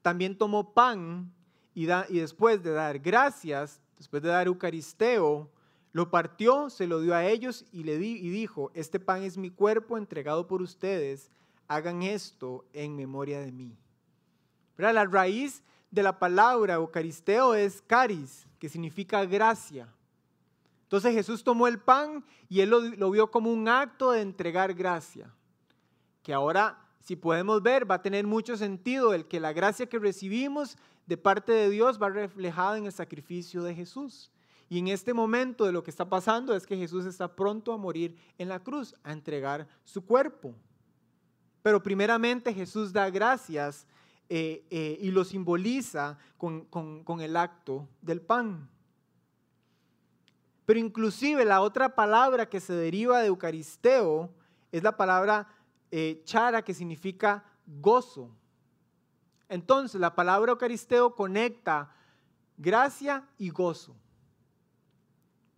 también 0.01 0.37
tomó 0.37 0.73
pan 0.73 1.31
y, 1.73 1.83
y 1.91 2.19
después 2.19 2.61
de 2.63 2.71
dar 2.71 2.99
gracias, 2.99 3.81
después 3.97 4.21
de 4.21 4.29
dar 4.29 4.47
Eucaristeo, 4.47 5.49
lo 5.93 6.09
partió, 6.09 6.69
se 6.69 6.87
lo 6.87 7.01
dio 7.01 7.13
a 7.13 7.25
ellos 7.25 7.65
y 7.71 7.83
le 7.83 7.97
di, 7.97 8.17
y 8.17 8.29
dijo, 8.29 8.71
este 8.73 8.99
pan 8.99 9.21
es 9.21 9.37
mi 9.37 9.51
cuerpo 9.51 9.97
entregado 9.97 10.47
por 10.47 10.61
ustedes, 10.61 11.29
hagan 11.67 12.01
esto 12.01 12.65
en 12.73 12.95
memoria 12.95 13.39
de 13.39 13.51
mí. 13.51 13.77
Pero 14.75 14.91
La 14.91 15.05
raíz 15.05 15.63
de 15.91 16.01
la 16.01 16.17
palabra 16.17 16.73
Eucaristeo 16.73 17.53
es 17.53 17.83
caris, 17.83 18.47
que 18.57 18.69
significa 18.69 19.23
gracia. 19.25 19.87
Entonces 20.83 21.13
Jesús 21.13 21.43
tomó 21.43 21.67
el 21.67 21.79
pan 21.79 22.25
y 22.49 22.61
él 22.61 22.69
lo 22.69 23.11
vio 23.11 23.29
como 23.29 23.51
un 23.51 23.67
acto 23.67 24.11
de 24.11 24.21
entregar 24.21 24.73
gracia, 24.73 25.31
que 26.23 26.33
ahora 26.33 26.83
si 27.03 27.17
podemos 27.17 27.61
ver, 27.61 27.89
va 27.89 27.95
a 27.95 28.01
tener 28.01 28.25
mucho 28.25 28.55
sentido 28.55 29.13
el 29.13 29.25
que 29.25 29.41
la 29.41 29.51
gracia 29.51 29.87
que 29.87 29.99
recibimos 29.99 30.77
de 31.05 31.17
parte 31.17 31.51
de 31.51 31.69
Dios 31.69 32.01
va 32.01 32.09
reflejada 32.09 32.77
en 32.77 32.85
el 32.85 32.93
sacrificio 32.93 33.61
de 33.61 33.75
Jesús. 33.75 34.31
Y 34.69 34.79
en 34.79 34.87
este 34.87 35.13
momento 35.13 35.65
de 35.65 35.73
lo 35.73 35.83
que 35.83 35.91
está 35.91 36.07
pasando 36.07 36.55
es 36.55 36.65
que 36.65 36.77
Jesús 36.77 37.05
está 37.05 37.35
pronto 37.35 37.73
a 37.73 37.77
morir 37.77 38.15
en 38.37 38.47
la 38.47 38.59
cruz, 38.63 38.95
a 39.03 39.11
entregar 39.11 39.67
su 39.83 40.05
cuerpo. 40.05 40.55
Pero 41.61 41.83
primeramente 41.83 42.53
Jesús 42.53 42.93
da 42.93 43.09
gracias 43.09 43.85
eh, 44.29 44.65
eh, 44.71 44.97
y 45.01 45.11
lo 45.11 45.25
simboliza 45.25 46.17
con, 46.37 46.63
con 46.63 47.19
el 47.19 47.35
acto 47.35 47.85
del 48.01 48.21
pan. 48.21 48.69
Pero 50.65 50.79
inclusive 50.79 51.43
la 51.43 51.59
otra 51.59 51.95
palabra 51.95 52.47
que 52.47 52.61
se 52.61 52.73
deriva 52.73 53.19
de 53.19 53.27
Eucaristeo 53.27 54.29
es 54.71 54.83
la 54.83 54.95
palabra 54.95 55.47
eh, 55.95 56.23
chara, 56.23 56.63
que 56.63 56.73
significa 56.73 57.43
gozo. 57.67 58.35
Entonces, 59.47 60.01
la 60.01 60.15
palabra 60.15 60.53
Eucaristeo 60.53 61.13
conecta 61.13 61.93
gracia 62.57 63.29
y 63.37 63.51
gozo. 63.51 63.95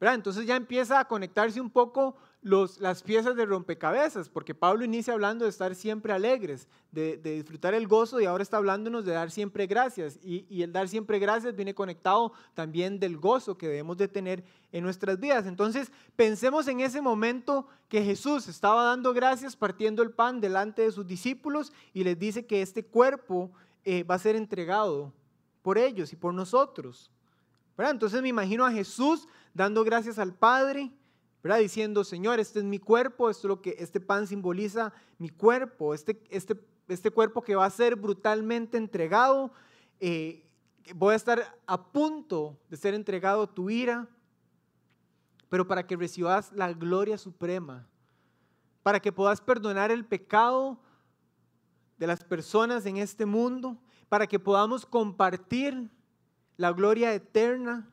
Entonces 0.02 0.46
ya 0.46 0.58
empieza 0.58 1.00
a 1.00 1.08
conectarse 1.08 1.62
un 1.62 1.70
poco 1.70 2.18
las 2.46 3.02
piezas 3.02 3.36
de 3.36 3.44
rompecabezas, 3.44 4.30
porque 4.30 4.54
Pablo 4.54 4.86
inicia 4.86 5.16
hablando 5.16 5.46
de 5.46 5.50
estar 5.50 5.74
siempre 5.74 6.14
alegres, 6.14 6.68
de, 6.92 7.18
disfrutar 7.18 7.74
el 7.74 7.88
gozo 7.88 8.22
y 8.22 8.26
ahora 8.26 8.44
está 8.44 8.58
hablándonos 8.58 9.04
de 9.04 9.14
dar 9.14 9.32
siempre 9.32 9.66
gracias. 9.66 10.20
Y, 10.22 10.62
el 10.62 10.72
dar 10.72 10.88
siempre 10.88 11.18
gracias 11.18 11.56
viene 11.56 11.74
conectado 11.74 12.34
también 12.54 13.00
del 13.00 13.18
gozo 13.18 13.58
que 13.58 13.68
debemos 13.68 13.98
de 13.98 14.08
tener 14.08 14.44
en 14.72 14.84
nuestras 14.84 15.20
vidas. 15.20 15.48
Entonces 15.48 15.92
pensemos 16.16 16.68
en 16.68 16.82
ese 16.82 17.02
momento 17.02 17.68
que 17.90 18.04
Jesús 18.04 18.48
estaba 18.48 18.84
dando 18.84 19.12
gracias 19.12 19.56
partiendo 19.56 20.04
el 20.04 20.12
pan 20.12 20.40
delante 20.40 20.84
de 20.84 20.92
sus 20.92 21.08
discípulos 21.08 21.74
y 21.96 22.04
les 22.04 22.20
dice 22.20 22.46
que 22.46 22.62
este 22.62 22.86
cuerpo 22.86 23.50
eh, 23.84 24.04
va 24.04 24.16
a 24.16 24.20
ser 24.20 24.36
entregado 24.36 25.12
por 25.64 25.80
ellos 25.80 26.14
y 26.14 26.16
por 26.16 26.32
nosotros. 26.32 27.10
Entonces 27.76 28.22
me 28.22 28.30
imagino 28.30 28.66
a 28.66 28.72
Jesús 28.72 29.28
dando 29.56 29.84
gracias 29.84 30.20
al 30.20 30.34
Padre, 30.34 30.92
diciendo, 31.54 32.04
Señor, 32.04 32.40
este 32.40 32.60
es 32.60 32.66
mi 32.66 32.80
cuerpo, 32.80 33.30
esto 33.30 33.48
es 33.48 33.50
lo 33.50 33.62
que 33.62 33.76
este 33.78 34.00
pan 34.00 34.26
simboliza 34.26 34.92
mi 35.20 35.30
cuerpo, 35.30 35.94
este, 35.94 36.24
este, 36.30 36.60
este 36.88 37.12
cuerpo 37.12 37.44
que 37.44 37.56
va 37.56 37.66
a 37.66 37.70
ser 37.70 37.96
brutalmente 37.96 38.78
entregado, 38.78 39.52
eh, 40.00 40.44
voy 40.96 41.14
a 41.14 41.18
estar 41.18 41.56
a 41.68 41.92
punto 41.92 42.58
de 42.70 42.78
ser 42.78 42.96
entregado 42.96 43.44
a 43.44 43.54
tu 43.54 43.70
ira, 43.70 44.08
pero 45.48 45.68
para 45.68 45.86
que 45.86 45.96
recibas 45.96 46.52
la 46.52 46.74
gloria 46.74 47.18
suprema, 47.18 47.88
para 48.82 49.00
que 49.00 49.12
puedas 49.12 49.40
perdonar 49.40 49.92
el 49.92 50.04
pecado 50.04 50.80
de 51.98 52.08
las 52.08 52.24
personas 52.24 52.88
en 52.88 52.98
este 52.98 53.28
mundo, 53.28 53.78
para 54.10 54.26
que 54.28 54.40
podamos 54.40 54.86
compartir 54.86 55.92
la 56.58 56.72
gloria 56.72 57.14
eterna, 57.14 57.88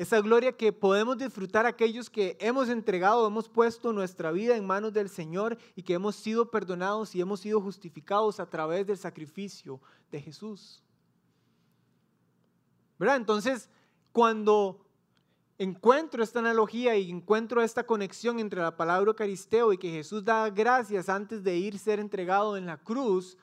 esa 0.00 0.18
gloria 0.22 0.56
que 0.56 0.72
podemos 0.72 1.18
disfrutar 1.18 1.66
aquellos 1.66 2.08
que 2.08 2.34
hemos 2.40 2.70
entregado, 2.70 3.26
hemos 3.26 3.50
puesto 3.50 3.92
nuestra 3.92 4.32
vida 4.32 4.56
en 4.56 4.66
manos 4.66 4.94
del 4.94 5.10
Señor 5.10 5.58
y 5.76 5.82
que 5.82 5.92
hemos 5.92 6.16
sido 6.16 6.50
perdonados 6.50 7.14
y 7.14 7.20
hemos 7.20 7.40
sido 7.40 7.60
justificados 7.60 8.40
a 8.40 8.48
través 8.48 8.86
del 8.86 8.96
sacrificio 8.96 9.78
de 10.10 10.22
Jesús. 10.22 10.82
¿Verdad? 12.98 13.16
Entonces, 13.16 13.68
cuando 14.10 14.86
encuentro 15.58 16.22
esta 16.22 16.38
analogía 16.38 16.96
y 16.96 17.10
encuentro 17.10 17.60
esta 17.60 17.84
conexión 17.84 18.40
entre 18.40 18.62
la 18.62 18.74
palabra 18.74 19.10
Eucaristeo 19.10 19.70
y 19.74 19.76
que 19.76 19.90
Jesús 19.90 20.24
da 20.24 20.48
gracias 20.48 21.10
antes 21.10 21.44
de 21.44 21.58
ir 21.58 21.78
ser 21.78 22.00
entregado 22.00 22.56
en 22.56 22.64
la 22.64 22.78
cruz, 22.78 23.36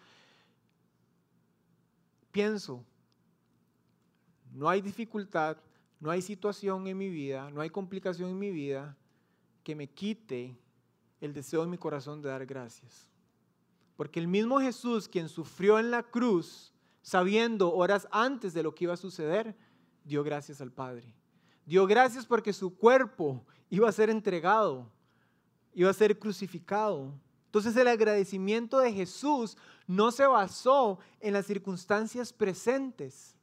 pienso, 2.32 2.84
no 4.52 4.68
hay 4.68 4.82
dificultad, 4.82 5.58
no 6.00 6.12
hay 6.12 6.22
situación 6.22 6.88
en 6.88 6.98
mi 6.98 7.10
vida, 7.10 7.50
no 7.52 7.62
hay 7.62 7.70
complicación 7.70 8.30
en 8.30 8.40
mi 8.40 8.52
vida 8.52 8.96
que 9.64 9.76
me 9.76 9.88
quite 9.88 10.58
el 11.20 11.34
deseo 11.34 11.62
de 11.62 11.68
mi 11.68 11.78
corazón 11.78 12.22
de 12.22 12.30
dar 12.30 12.46
gracias. 12.46 13.10
Porque 13.96 14.20
el 14.20 14.28
mismo 14.28 14.60
Jesús, 14.60 15.08
quien 15.08 15.28
sufrió 15.28 15.80
en 15.80 15.90
la 15.90 16.04
cruz, 16.04 16.72
sabiendo 17.02 17.74
horas 17.74 18.08
antes 18.12 18.54
de 18.54 18.64
lo 18.64 18.76
que 18.76 18.84
iba 18.84 18.94
a 18.94 18.98
suceder, 18.98 19.58
dio 20.04 20.24
gracias 20.24 20.62
al 20.62 20.72
Padre. 20.72 21.16
Dio 21.66 21.88
gracias 21.88 22.26
porque 22.26 22.54
su 22.54 22.76
cuerpo 22.76 23.46
iba 23.70 23.90
a 23.90 23.92
ser 23.92 24.10
entregado, 24.10 24.90
iba 25.74 25.90
a 25.90 25.94
ser 25.94 26.18
crucificado. 26.20 27.14
Entonces 27.46 27.76
el 27.76 27.88
agradecimiento 27.88 28.80
de 28.80 28.94
Jesús 28.94 29.58
no 29.88 30.12
se 30.12 30.28
basó 30.28 31.00
en 31.20 31.34
las 31.34 31.46
circunstancias 31.46 32.32
presentes. 32.32 33.37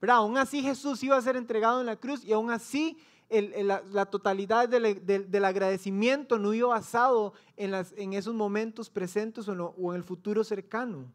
Pero 0.00 0.14
aún 0.14 0.38
así 0.38 0.62
Jesús 0.62 1.02
iba 1.02 1.16
a 1.16 1.22
ser 1.22 1.36
entregado 1.36 1.80
en 1.80 1.86
la 1.86 1.96
cruz 1.96 2.24
y 2.24 2.32
aún 2.32 2.50
así 2.50 2.98
la, 3.30 4.06
totalidad 4.06 4.68
del, 4.68 5.44
agradecimiento 5.44 6.38
no 6.38 6.52
iba 6.52 6.68
basado 6.68 7.34
en, 7.56 8.14
esos 8.14 8.34
momentos 8.34 8.90
presentes 8.90 9.46
o, 9.48 9.74
en 9.92 9.96
el 9.96 10.02
futuro 10.02 10.42
cercano. 10.42 11.12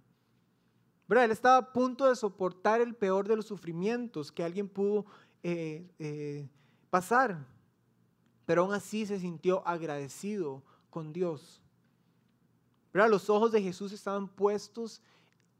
Él 1.10 1.32
estaba 1.32 1.58
a 1.58 1.74
punto 1.74 2.08
de 2.08 2.16
soportar 2.16 2.80
el 2.80 2.96
peor 2.96 3.28
de 3.28 3.36
los 3.36 3.46
sufrimientos 3.46 4.32
que 4.32 4.44
alguien 4.44 4.70
pudo 4.70 5.06
eh, 5.44 5.88
eh, 6.00 6.48
pasar, 6.90 7.46
pero 8.46 8.64
aún 8.64 8.74
así 8.74 9.06
se 9.06 9.20
sintió 9.20 9.68
agradecido 9.68 10.64
con 10.90 11.12
Dios. 11.12 11.62
pero 12.92 13.08
Los 13.08 13.30
ojos 13.30 13.52
de 13.52 13.62
Jesús 13.62 13.92
estaban 13.92 14.28
puestos 14.28 15.02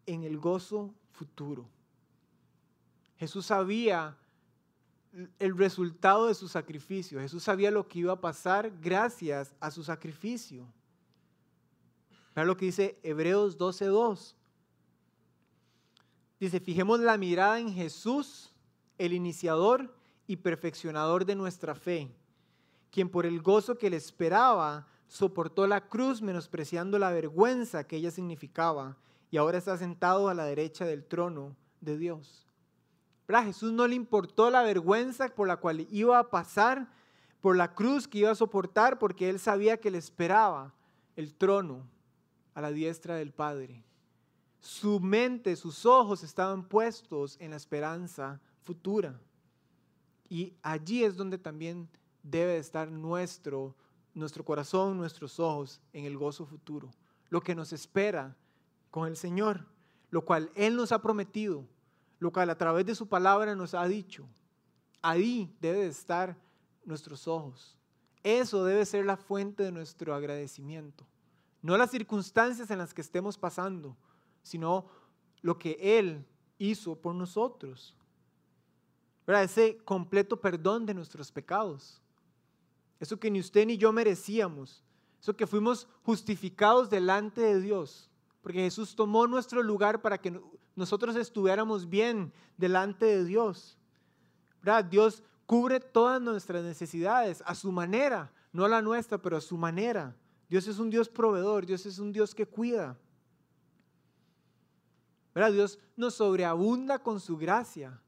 en 0.06 0.24
el 0.24 0.38
gozo 0.38 0.94
futuro. 1.12 1.68
Jesús 3.18 3.46
sabía 3.46 4.18
el 5.40 5.58
resultado 5.58 6.28
de 6.28 6.36
su 6.36 6.48
sacrificio. 6.48 7.20
Jesús 7.20 7.44
sabía 7.44 7.72
lo 7.72 7.88
que 7.88 8.00
iba 8.00 8.14
a 8.14 8.22
pasar 8.22 8.72
gracias 8.82 9.54
a 9.60 9.72
su 9.72 9.84
sacrificio. 9.84 10.68
Mira 12.36 12.46
lo 12.46 12.58
que 12.58 12.66
dice 12.66 13.00
Hebreos 13.02 13.58
12:2. 13.58 14.36
Dice, 16.38 16.60
fijemos 16.60 17.00
la 17.00 17.18
mirada 17.18 17.60
en 17.60 17.72
Jesús 17.74 18.54
el 18.98 19.14
iniciador 19.14 19.96
y 20.28 20.36
perfeccionador 20.38 21.26
de 21.26 21.36
nuestra 21.36 21.76
fe, 21.76 22.14
quien 22.92 23.10
por 23.10 23.26
el 23.26 23.42
gozo 23.42 23.78
que 23.78 23.90
le 23.90 23.98
esperaba 23.98 24.88
soportó 25.08 25.66
la 25.66 25.88
cruz 25.88 26.22
menospreciando 26.22 27.00
la 27.00 27.12
vergüenza 27.12 27.86
que 27.88 27.96
ella 27.96 28.12
significaba 28.12 28.98
y 29.32 29.38
ahora 29.38 29.58
está 29.58 29.78
sentado 29.78 30.28
a 30.28 30.34
la 30.34 30.46
derecha 30.46 30.86
del 30.86 31.06
trono 31.06 31.56
de 31.80 31.98
Dios. 31.98 32.45
A 33.28 33.44
Jesús 33.44 33.72
no 33.72 33.88
le 33.88 33.96
importó 33.96 34.50
la 34.50 34.62
vergüenza 34.62 35.30
por 35.30 35.48
la 35.48 35.58
cual 35.58 35.88
iba 35.90 36.20
a 36.20 36.30
pasar, 36.30 36.92
por 37.42 37.58
la 37.58 37.74
cruz 37.74 38.08
que 38.08 38.20
iba 38.20 38.32
a 38.32 38.36
soportar, 38.36 39.00
porque 39.00 39.30
él 39.30 39.40
sabía 39.40 39.78
que 39.78 39.92
le 39.92 39.98
esperaba 39.98 40.74
el 41.16 41.34
trono 41.34 41.88
a 42.54 42.62
la 42.62 42.72
diestra 42.72 43.16
del 43.16 43.32
Padre. 43.32 43.84
Su 44.60 45.00
mente, 45.00 45.56
sus 45.56 45.86
ojos 45.86 46.24
estaban 46.24 46.68
puestos 46.68 47.38
en 47.40 47.52
la 47.52 47.58
esperanza 47.58 48.40
futura. 48.64 49.20
Y 50.30 50.54
allí 50.64 51.04
es 51.04 51.16
donde 51.16 51.38
también 51.38 51.88
debe 52.24 52.58
estar 52.58 52.92
nuestro, 52.92 53.76
nuestro 54.14 54.44
corazón, 54.44 54.98
nuestros 54.98 55.40
ojos 55.40 55.82
en 55.94 56.06
el 56.06 56.18
gozo 56.18 56.46
futuro. 56.46 56.90
Lo 57.30 57.42
que 57.42 57.54
nos 57.54 57.74
espera 57.74 58.36
con 58.90 59.08
el 59.08 59.18
Señor, 59.18 59.68
lo 60.10 60.24
cual 60.26 60.52
Él 60.56 60.76
nos 60.76 60.92
ha 60.92 61.02
prometido, 61.02 61.68
lo 62.20 62.32
cual 62.32 62.50
a 62.50 62.58
través 62.58 62.86
de 62.86 62.96
su 62.96 63.08
palabra 63.08 63.56
nos 63.56 63.74
ha 63.74 63.88
dicho. 63.88 64.28
Ahí 65.02 65.56
debe 65.60 65.88
estar 65.88 66.38
nuestros 66.84 67.28
ojos. 67.28 67.78
Eso 68.24 68.64
debe 68.64 68.86
ser 68.86 69.06
la 69.06 69.18
fuente 69.18 69.64
de 69.64 69.72
nuestro 69.72 70.16
agradecimiento. 70.16 71.06
No 71.62 71.78
las 71.78 71.92
circunstancias 71.92 72.72
en 72.72 72.78
las 72.78 72.94
que 72.94 73.02
estemos 73.02 73.38
pasando, 73.38 73.96
sino 74.42 74.86
lo 75.42 75.58
que 75.58 75.78
Él 75.80 76.26
hizo 76.58 76.96
por 76.96 77.14
nosotros. 77.14 77.96
Ese 79.28 79.78
completo 79.84 80.40
perdón 80.40 80.86
de 80.86 80.94
nuestros 80.94 81.32
pecados. 81.32 82.02
Eso 83.00 83.20
que 83.20 83.30
ni 83.32 83.40
usted 83.40 83.66
ni 83.66 83.78
yo 83.78 83.92
merecíamos. 83.92 84.84
Eso 85.20 85.36
que 85.36 85.48
fuimos 85.48 85.88
justificados 86.04 86.90
delante 86.90 87.42
de 87.42 87.60
Dios. 87.60 88.10
Porque 88.42 88.60
Jesús 88.60 88.96
tomó 88.96 89.26
nuestro 89.28 89.64
lugar 89.64 90.02
para 90.02 90.20
que 90.20 90.40
nosotros 90.76 91.16
estuviéramos 91.16 91.90
bien 91.90 92.34
delante 92.58 93.06
de 93.06 93.26
Dios. 93.26 93.78
Dios 94.90 95.24
cubre 95.46 95.80
todas 95.80 96.22
nuestras 96.22 96.64
necesidades 96.64 97.44
a 97.46 97.56
su 97.56 97.72
manera, 97.72 98.32
no 98.52 98.66
a 98.66 98.70
la 98.70 98.82
nuestra, 98.82 99.18
pero 99.18 99.38
a 99.38 99.42
su 99.42 99.58
manera. 99.58 100.16
Dios 100.50 100.68
es 100.68 100.80
un 100.80 100.90
Dios 100.90 101.10
proveedor, 101.10 101.66
Dios 101.66 101.86
es 101.86 102.00
un 102.00 102.12
Dios 102.12 102.36
que 102.36 102.46
cuida. 102.46 102.98
Dios 105.52 105.80
nos 105.98 106.16
sobreabunda 106.16 107.00
con 107.00 107.20
su 107.20 107.38
gracia. 107.38 108.00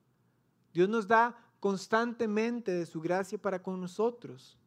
Dios 0.74 0.88
nos 0.88 1.08
da 1.08 1.38
constantemente 1.60 2.72
de 2.72 2.86
su 2.86 3.02
gracia 3.02 3.38
para 3.38 3.62
con 3.62 3.82
nosotros. 3.82 4.58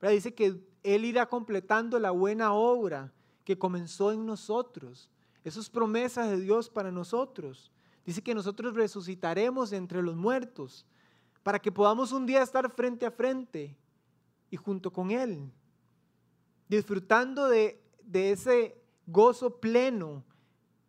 Dice 0.00 0.34
que 0.34 0.60
Él 0.82 1.04
irá 1.04 1.28
completando 1.28 1.98
la 1.98 2.10
buena 2.10 2.52
obra 2.52 3.12
que 3.44 3.58
comenzó 3.58 4.12
en 4.12 4.26
nosotros. 4.26 5.08
Esas 5.44 5.68
promesas 5.68 6.30
de 6.30 6.40
Dios 6.40 6.68
para 6.70 6.90
nosotros. 6.90 7.70
Dice 8.04 8.22
que 8.22 8.34
nosotros 8.34 8.74
resucitaremos 8.74 9.72
entre 9.72 10.02
los 10.02 10.16
muertos 10.16 10.86
para 11.42 11.58
que 11.58 11.72
podamos 11.72 12.12
un 12.12 12.26
día 12.26 12.42
estar 12.42 12.70
frente 12.70 13.06
a 13.06 13.10
frente 13.10 13.76
y 14.50 14.56
junto 14.56 14.92
con 14.92 15.10
Él, 15.10 15.50
disfrutando 16.68 17.48
de, 17.48 17.82
de 18.04 18.32
ese 18.32 18.76
gozo 19.06 19.58
pleno, 19.58 20.22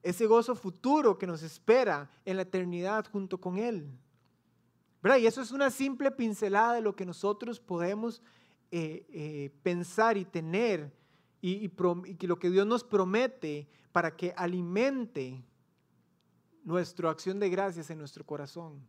ese 0.03 0.25
gozo 0.25 0.55
futuro 0.55 1.17
que 1.17 1.27
nos 1.27 1.41
espera 1.43 2.09
en 2.25 2.35
la 2.35 2.43
eternidad 2.43 3.05
junto 3.11 3.39
con 3.39 3.57
Él. 3.57 3.89
Y 5.19 5.25
eso 5.25 5.41
es 5.41 5.51
una 5.51 5.69
simple 5.69 6.11
pincelada 6.11 6.75
de 6.75 6.81
lo 6.81 6.95
que 6.95 7.05
nosotros 7.05 7.59
podemos 7.59 8.21
eh, 8.71 9.05
eh, 9.09 9.51
pensar 9.61 10.17
y 10.17 10.23
tener 10.23 10.91
y, 11.43 11.69
y, 11.69 12.27
lo 12.27 12.39
que 12.39 12.49
Dios 12.49 12.65
nos 12.65 12.85
promete 12.85 13.67
para 13.91 14.15
que 14.15 14.33
alimente 14.37 15.43
nuestra 16.63 17.09
acción 17.09 17.37
de 17.37 17.49
gracias 17.49 17.89
en 17.89 17.97
nuestro 17.97 18.25
corazón. 18.25 18.79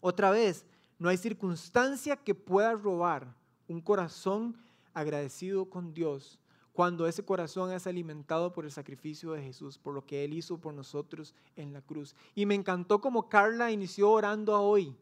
Otra 0.00 0.30
vez, 0.30 0.64
No 0.98 1.08
hay 1.08 1.16
circunstancia 1.16 2.14
que 2.14 2.32
pueda 2.32 2.74
robar 2.74 3.34
un 3.66 3.80
corazón 3.80 4.56
agradecido 4.94 5.68
con 5.68 5.92
Dios 5.92 6.38
cuando 6.72 7.08
ese 7.08 7.24
corazón 7.24 7.72
es 7.72 7.88
alimentado 7.88 8.52
por 8.52 8.64
el 8.64 8.70
sacrificio 8.70 9.32
de 9.32 9.42
Jesús, 9.42 9.78
por 9.78 9.94
lo 9.94 10.06
que 10.06 10.24
Él 10.24 10.34
hizo 10.34 10.58
por 10.58 10.72
nosotros 10.74 11.34
en 11.56 11.72
la 11.72 11.82
cruz. 11.82 12.14
Y 12.36 12.46
me 12.46 12.54
encantó 12.54 13.00
como 13.00 13.28
Carla 13.28 13.72
inició 13.72 14.12
orando 14.12 14.56
hoy, 14.60 14.96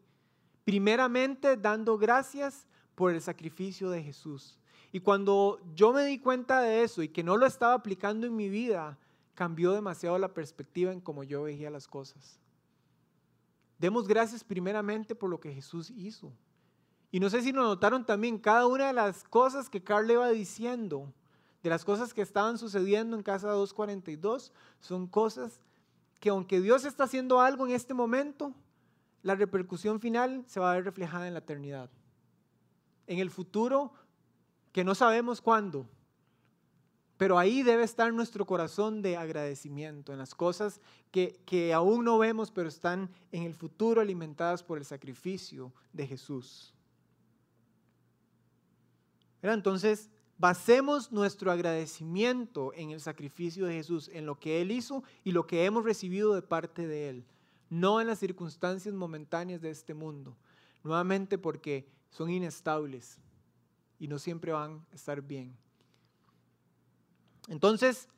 primeramente 0.65 1.55
dando 1.55 1.99
gracias 1.99 2.65
por 2.95 3.11
el 3.11 3.21
sacrificio 3.21 3.91
de 3.91 4.01
Jesús. 4.01 4.57
Y 4.91 4.99
cuando 4.99 5.59
yo 5.73 5.93
me 5.93 6.05
di 6.05 6.19
cuenta 6.19 6.61
de 6.61 6.83
eso 6.83 7.01
y 7.01 7.09
que 7.09 7.23
no 7.23 7.37
lo 7.37 7.45
estaba 7.45 7.73
aplicando 7.73 8.27
en 8.27 8.35
mi 8.35 8.49
vida, 8.49 8.97
cambió 9.35 9.71
demasiado 9.71 10.17
la 10.17 10.33
perspectiva 10.33 10.91
en 10.91 10.99
cómo 10.99 11.23
yo 11.23 11.43
veía 11.43 11.69
las 11.69 11.87
cosas. 11.87 12.39
Demos 13.79 14.07
gracias 14.07 14.43
primeramente 14.43 15.15
por 15.15 15.29
lo 15.29 15.39
que 15.39 15.53
Jesús 15.53 15.89
hizo. 15.89 16.31
Y 17.09 17.19
no 17.19 17.29
sé 17.29 17.41
si 17.41 17.51
lo 17.51 17.63
notaron 17.63 18.05
también, 18.05 18.37
cada 18.37 18.67
una 18.67 18.87
de 18.87 18.93
las 18.93 19.23
cosas 19.23 19.69
que 19.69 19.83
Carla 19.83 20.13
iba 20.13 20.29
diciendo, 20.29 21.11
de 21.63 21.69
las 21.69 21.83
cosas 21.83 22.13
que 22.13 22.21
estaban 22.21 22.57
sucediendo 22.57 23.15
en 23.17 23.23
Casa 23.23 23.49
242, 23.49 24.51
son 24.79 25.07
cosas 25.07 25.59
que 26.19 26.29
aunque 26.29 26.61
Dios 26.61 26.85
está 26.85 27.05
haciendo 27.05 27.41
algo 27.41 27.65
en 27.65 27.73
este 27.73 27.93
momento, 27.93 28.53
la 29.23 29.35
repercusión 29.35 29.99
final 29.99 30.43
se 30.47 30.59
va 30.59 30.71
a 30.71 30.75
ver 30.75 30.85
reflejada 30.85 31.27
en 31.27 31.33
la 31.33 31.39
eternidad. 31.39 31.89
En 33.07 33.19
el 33.19 33.29
futuro, 33.29 33.91
que 34.71 34.83
no 34.83 34.95
sabemos 34.95 35.41
cuándo, 35.41 35.87
pero 37.17 37.37
ahí 37.37 37.61
debe 37.61 37.83
estar 37.83 38.11
nuestro 38.11 38.47
corazón 38.47 39.03
de 39.03 39.15
agradecimiento, 39.15 40.11
en 40.11 40.17
las 40.17 40.33
cosas 40.33 40.81
que, 41.11 41.39
que 41.45 41.71
aún 41.71 42.03
no 42.03 42.17
vemos, 42.17 42.49
pero 42.49 42.67
están 42.67 43.11
en 43.31 43.43
el 43.43 43.53
futuro 43.53 44.01
alimentadas 44.01 44.63
por 44.63 44.79
el 44.79 44.85
sacrificio 44.85 45.71
de 45.93 46.07
Jesús. 46.07 46.73
Entonces, 49.43 50.09
basemos 50.39 51.11
nuestro 51.11 51.51
agradecimiento 51.51 52.73
en 52.73 52.89
el 52.89 52.99
sacrificio 52.99 53.67
de 53.67 53.73
Jesús, 53.73 54.09
en 54.11 54.25
lo 54.25 54.39
que 54.39 54.59
Él 54.59 54.71
hizo 54.71 55.03
y 55.23 55.31
lo 55.31 55.45
que 55.45 55.65
hemos 55.65 55.83
recibido 55.83 56.33
de 56.33 56.41
parte 56.41 56.87
de 56.87 57.09
Él, 57.09 57.25
no 57.69 58.01
en 58.01 58.07
las 58.07 58.17
circunstancias 58.17 58.95
momentáneas 58.95 59.61
de 59.61 59.69
este 59.69 59.93
mundo. 59.93 60.35
Nuevamente 60.83 61.37
porque 61.37 61.87
son 62.09 62.31
inestables 62.31 63.19
y 64.01 64.07
no 64.07 64.17
siempre 64.17 64.51
van 64.51 64.83
a 64.91 64.95
estar 64.95 65.21
bien. 65.21 65.55
Entonces, 67.47 68.09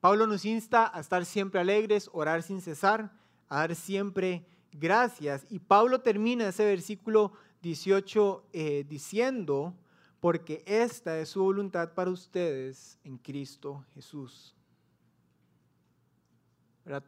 Pablo 0.00 0.28
nos 0.28 0.44
insta 0.44 0.88
a 0.96 1.00
estar 1.00 1.26
siempre 1.26 1.58
alegres, 1.58 2.08
orar 2.12 2.44
sin 2.44 2.60
cesar, 2.60 3.12
a 3.48 3.56
dar 3.56 3.74
siempre 3.74 4.46
gracias. 4.70 5.44
Y 5.50 5.58
Pablo 5.58 6.00
termina 6.00 6.46
ese 6.46 6.64
versículo 6.64 7.32
18 7.60 8.46
eh, 8.52 8.84
diciendo, 8.88 9.74
porque 10.20 10.62
esta 10.64 11.18
es 11.18 11.30
su 11.30 11.42
voluntad 11.42 11.92
para 11.94 12.12
ustedes 12.12 12.96
en 13.02 13.18
Cristo 13.18 13.84
Jesús. 13.94 14.54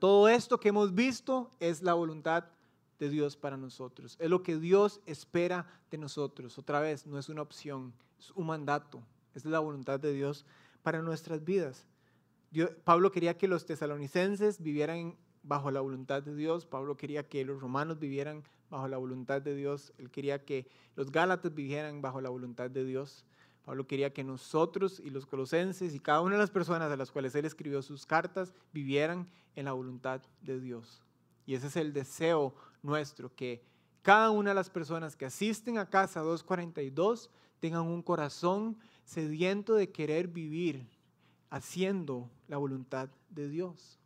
Todo 0.00 0.28
esto 0.28 0.58
que 0.58 0.70
hemos 0.70 0.92
visto 0.92 1.52
es 1.60 1.82
la 1.82 1.94
voluntad 1.94 2.46
de 2.98 3.08
Dios 3.08 3.36
para 3.36 3.56
nosotros. 3.56 4.16
Es 4.18 4.30
lo 4.30 4.42
que 4.42 4.56
Dios 4.56 5.00
espera 5.06 5.66
de 5.90 5.98
nosotros. 5.98 6.58
Otra 6.58 6.80
vez, 6.80 7.06
no 7.06 7.18
es 7.18 7.28
una 7.28 7.42
opción, 7.42 7.92
es 8.18 8.30
un 8.32 8.46
mandato. 8.46 9.02
Es 9.34 9.44
la 9.44 9.60
voluntad 9.60 10.00
de 10.00 10.12
Dios 10.12 10.44
para 10.82 11.02
nuestras 11.02 11.44
vidas. 11.44 11.86
Pablo 12.84 13.12
quería 13.12 13.36
que 13.36 13.46
los 13.46 13.66
tesalonicenses 13.66 14.62
vivieran 14.62 15.16
bajo 15.42 15.70
la 15.70 15.80
voluntad 15.80 16.22
de 16.22 16.34
Dios. 16.34 16.66
Pablo 16.66 16.96
quería 16.96 17.28
que 17.28 17.44
los 17.44 17.60
romanos 17.60 17.98
vivieran 17.98 18.42
bajo 18.70 18.88
la 18.88 18.96
voluntad 18.96 19.42
de 19.42 19.54
Dios. 19.54 19.92
Él 19.98 20.10
quería 20.10 20.44
que 20.44 20.66
los 20.96 21.12
gálatas 21.12 21.54
vivieran 21.54 22.02
bajo 22.02 22.20
la 22.20 22.30
voluntad 22.30 22.70
de 22.70 22.84
Dios. 22.84 23.24
Pablo 23.64 23.86
quería 23.86 24.12
que 24.14 24.24
nosotros 24.24 24.98
y 24.98 25.10
los 25.10 25.26
colosenses 25.26 25.94
y 25.94 26.00
cada 26.00 26.22
una 26.22 26.36
de 26.36 26.40
las 26.40 26.50
personas 26.50 26.90
a 26.90 26.96
las 26.96 27.10
cuales 27.10 27.34
él 27.34 27.44
escribió 27.44 27.82
sus 27.82 28.06
cartas 28.06 28.54
vivieran 28.72 29.28
en 29.56 29.66
la 29.66 29.72
voluntad 29.72 30.22
de 30.40 30.58
Dios. 30.58 31.02
Y 31.44 31.54
ese 31.54 31.66
es 31.66 31.76
el 31.76 31.92
deseo 31.92 32.54
nuestro, 32.82 33.34
que 33.34 33.62
cada 34.02 34.30
una 34.30 34.50
de 34.50 34.54
las 34.54 34.70
personas 34.70 35.16
que 35.16 35.26
asisten 35.26 35.78
a 35.78 35.88
casa 35.88 36.20
242 36.20 37.30
tengan 37.60 37.82
un 37.82 38.02
corazón 38.02 38.78
sediento 39.04 39.74
de 39.74 39.90
querer 39.90 40.28
vivir 40.28 40.88
haciendo 41.50 42.30
la 42.46 42.56
voluntad 42.56 43.08
de 43.30 43.48
Dios. 43.48 43.98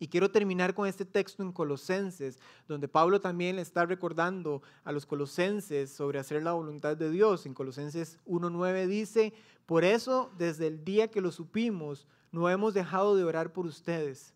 Y 0.00 0.06
quiero 0.06 0.30
terminar 0.30 0.74
con 0.74 0.86
este 0.86 1.04
texto 1.04 1.42
en 1.42 1.52
Colosenses, 1.52 2.38
donde 2.68 2.86
Pablo 2.86 3.20
también 3.20 3.56
le 3.56 3.62
está 3.62 3.84
recordando 3.84 4.62
a 4.84 4.92
los 4.92 5.06
colosenses 5.06 5.90
sobre 5.90 6.20
hacer 6.20 6.42
la 6.42 6.52
voluntad 6.52 6.96
de 6.96 7.10
Dios. 7.10 7.46
En 7.46 7.54
Colosenses 7.54 8.18
1.9 8.24 8.86
dice, 8.86 9.32
por 9.66 9.84
eso 9.84 10.30
desde 10.38 10.68
el 10.68 10.84
día 10.84 11.10
que 11.10 11.20
lo 11.20 11.32
supimos, 11.32 12.06
no 12.30 12.48
hemos 12.48 12.74
dejado 12.74 13.16
de 13.16 13.24
orar 13.24 13.52
por 13.52 13.66
ustedes. 13.66 14.34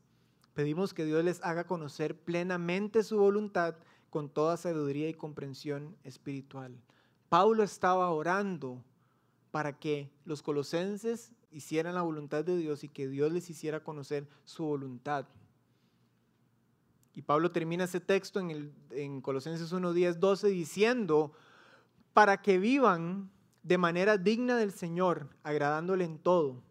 Pedimos 0.55 0.93
que 0.93 1.05
Dios 1.05 1.25
les 1.25 1.43
haga 1.43 1.65
conocer 1.65 2.19
plenamente 2.19 3.03
su 3.03 3.19
voluntad 3.19 3.77
con 4.11 4.29
toda 4.29 4.57
sabiduría 4.57 5.09
y 5.09 5.15
comprensión 5.15 5.97
espiritual. 6.05 6.77
Pablo 7.29 7.63
estaba 7.63 8.11
orando 8.11 8.85
para 9.51 9.79
que 9.79 10.11
los 10.25 10.43
colosenses 10.43 11.33
hicieran 11.51 11.95
la 11.95 12.03
voluntad 12.03 12.45
de 12.45 12.57
Dios 12.57 12.85
y 12.85 12.89
que 12.89 13.09
Dios 13.09 13.33
les 13.33 13.49
hiciera 13.49 13.83
conocer 13.83 14.29
su 14.45 14.65
voluntad. 14.65 15.27
Y 17.15 17.23
Pablo 17.23 17.51
termina 17.51 17.85
ese 17.85 18.01
texto 18.01 18.41
en, 18.41 18.51
el, 18.51 18.73
en 18.91 19.21
Colosenses 19.21 19.73
1, 19.73 19.93
10, 19.93 20.21
12 20.21 20.49
diciendo, 20.49 21.33
para 22.13 22.41
que 22.41 22.59
vivan 22.59 23.31
de 23.63 23.79
manera 23.79 24.19
digna 24.19 24.57
del 24.57 24.73
Señor, 24.73 25.29
agradándole 25.43 26.05
en 26.05 26.19
todo. 26.19 26.63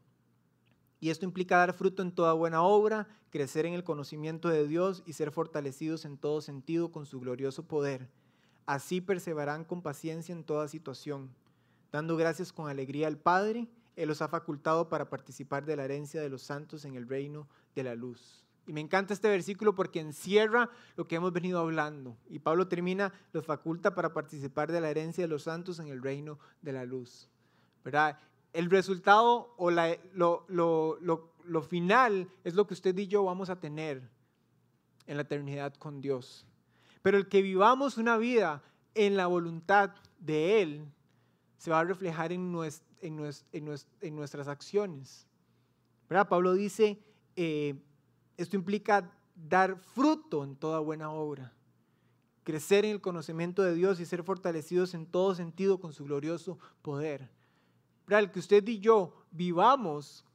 Y 1.00 1.10
esto 1.10 1.26
implica 1.26 1.58
dar 1.58 1.74
fruto 1.74 2.02
en 2.02 2.12
toda 2.12 2.34
buena 2.34 2.62
obra, 2.64 3.08
crecer 3.32 3.66
en 3.66 3.74
el 3.74 3.84
conocimiento 3.84 4.50
de 4.50 4.68
Dios 4.68 5.02
y 5.06 5.14
ser 5.14 5.32
fortalecidos 5.32 6.06
en 6.06 6.18
todo 6.18 6.42
sentido 6.42 6.92
con 6.92 7.06
su 7.06 7.20
glorioso 7.20 7.64
poder. 7.64 8.08
Así 8.66 9.02
perseverarán 9.02 9.66
con 9.66 9.82
paciencia 9.82 10.34
en 10.34 10.44
toda 10.44 10.68
situación, 10.68 11.34
dando 11.92 12.16
gracias 12.18 12.54
con 12.54 12.70
alegría 12.70 13.08
al 13.08 13.18
Padre. 13.18 13.68
Él 13.96 14.08
los 14.08 14.22
ha 14.22 14.28
facultado 14.28 14.90
para 14.90 15.10
participar 15.10 15.66
de 15.66 15.76
la 15.76 15.86
herencia 15.86 16.22
de 16.22 16.30
los 16.30 16.44
santos 16.44 16.86
en 16.86 16.96
el 16.96 17.08
reino 17.08 17.48
de 17.76 17.84
la 17.84 17.96
luz. 17.96 18.46
Y 18.68 18.74
me 18.74 18.82
encanta 18.82 19.14
este 19.14 19.28
versículo 19.28 19.74
porque 19.74 20.00
encierra 20.00 20.70
lo 20.96 21.08
que 21.08 21.16
hemos 21.16 21.34
venido 21.34 21.60
hablando. 21.60 22.16
Y 22.30 22.40
Pablo 22.40 22.68
termina, 22.68 23.12
los 23.34 23.46
faculta 23.46 23.96
para 23.96 24.14
participar 24.14 24.72
de 24.72 24.82
la 24.82 24.90
herencia 24.90 25.24
de 25.24 25.28
los 25.28 25.44
santos 25.44 25.80
en 25.80 25.88
el 25.88 26.02
reino 26.02 26.38
de 26.62 26.74
la 26.74 26.86
luz. 26.86 27.28
¿Verdad? 27.84 28.20
El 28.54 28.70
resultado 28.70 29.54
o 29.58 29.72
la, 29.72 29.98
lo, 30.14 30.46
lo, 30.48 30.98
lo, 31.02 31.31
lo 31.46 31.62
final 31.62 32.30
es 32.44 32.56
lo 32.56 32.68
que 32.68 32.74
usted 32.74 32.98
y 32.98 33.08
yo 33.08 33.24
vamos 33.24 33.50
a 33.50 33.60
tener 33.60 34.10
en 35.08 35.18
la 35.18 35.24
eternidad 35.24 35.74
con 35.76 36.02
Dios. 36.02 36.46
Pero 37.02 37.18
el 37.18 37.28
que 37.28 37.42
vivamos 37.42 37.98
una 37.98 38.18
vida 38.18 38.64
en 38.96 39.18
la 39.18 39.28
voluntad 39.28 39.92
de 40.20 40.62
Él 40.62 40.86
se 41.58 41.72
va 41.72 41.80
a 41.80 41.84
reflejar 41.84 42.32
en, 42.32 42.52
nuestras 42.52 44.48
acciones. 44.48 45.28
¿Verdad? 46.10 46.28
Pablo 46.28 46.54
dice, 46.54 47.00
eh, 47.36 47.76
esto 48.38 48.56
implica 48.56 49.12
dar 49.36 49.78
fruto 49.78 50.44
en 50.44 50.56
toda 50.56 50.80
buena 50.80 51.12
obra, 51.12 51.54
crecer 52.44 52.86
en 52.86 52.92
el 52.92 53.02
conocimiento 53.02 53.62
de 53.64 53.76
Dios 53.76 54.00
y 54.00 54.06
ser 54.06 54.24
fortalecidos 54.24 54.94
en 54.94 55.06
todo 55.06 55.36
sentido 55.36 55.80
con 55.80 55.94
su 55.94 56.04
glorioso 56.04 56.58
poder. 56.82 57.30
Para 58.06 58.20
el 58.20 58.32
que 58.32 58.39
usted 58.39 58.68
y 58.68 58.80
yo 58.80 59.14
vivamos 59.32 60.26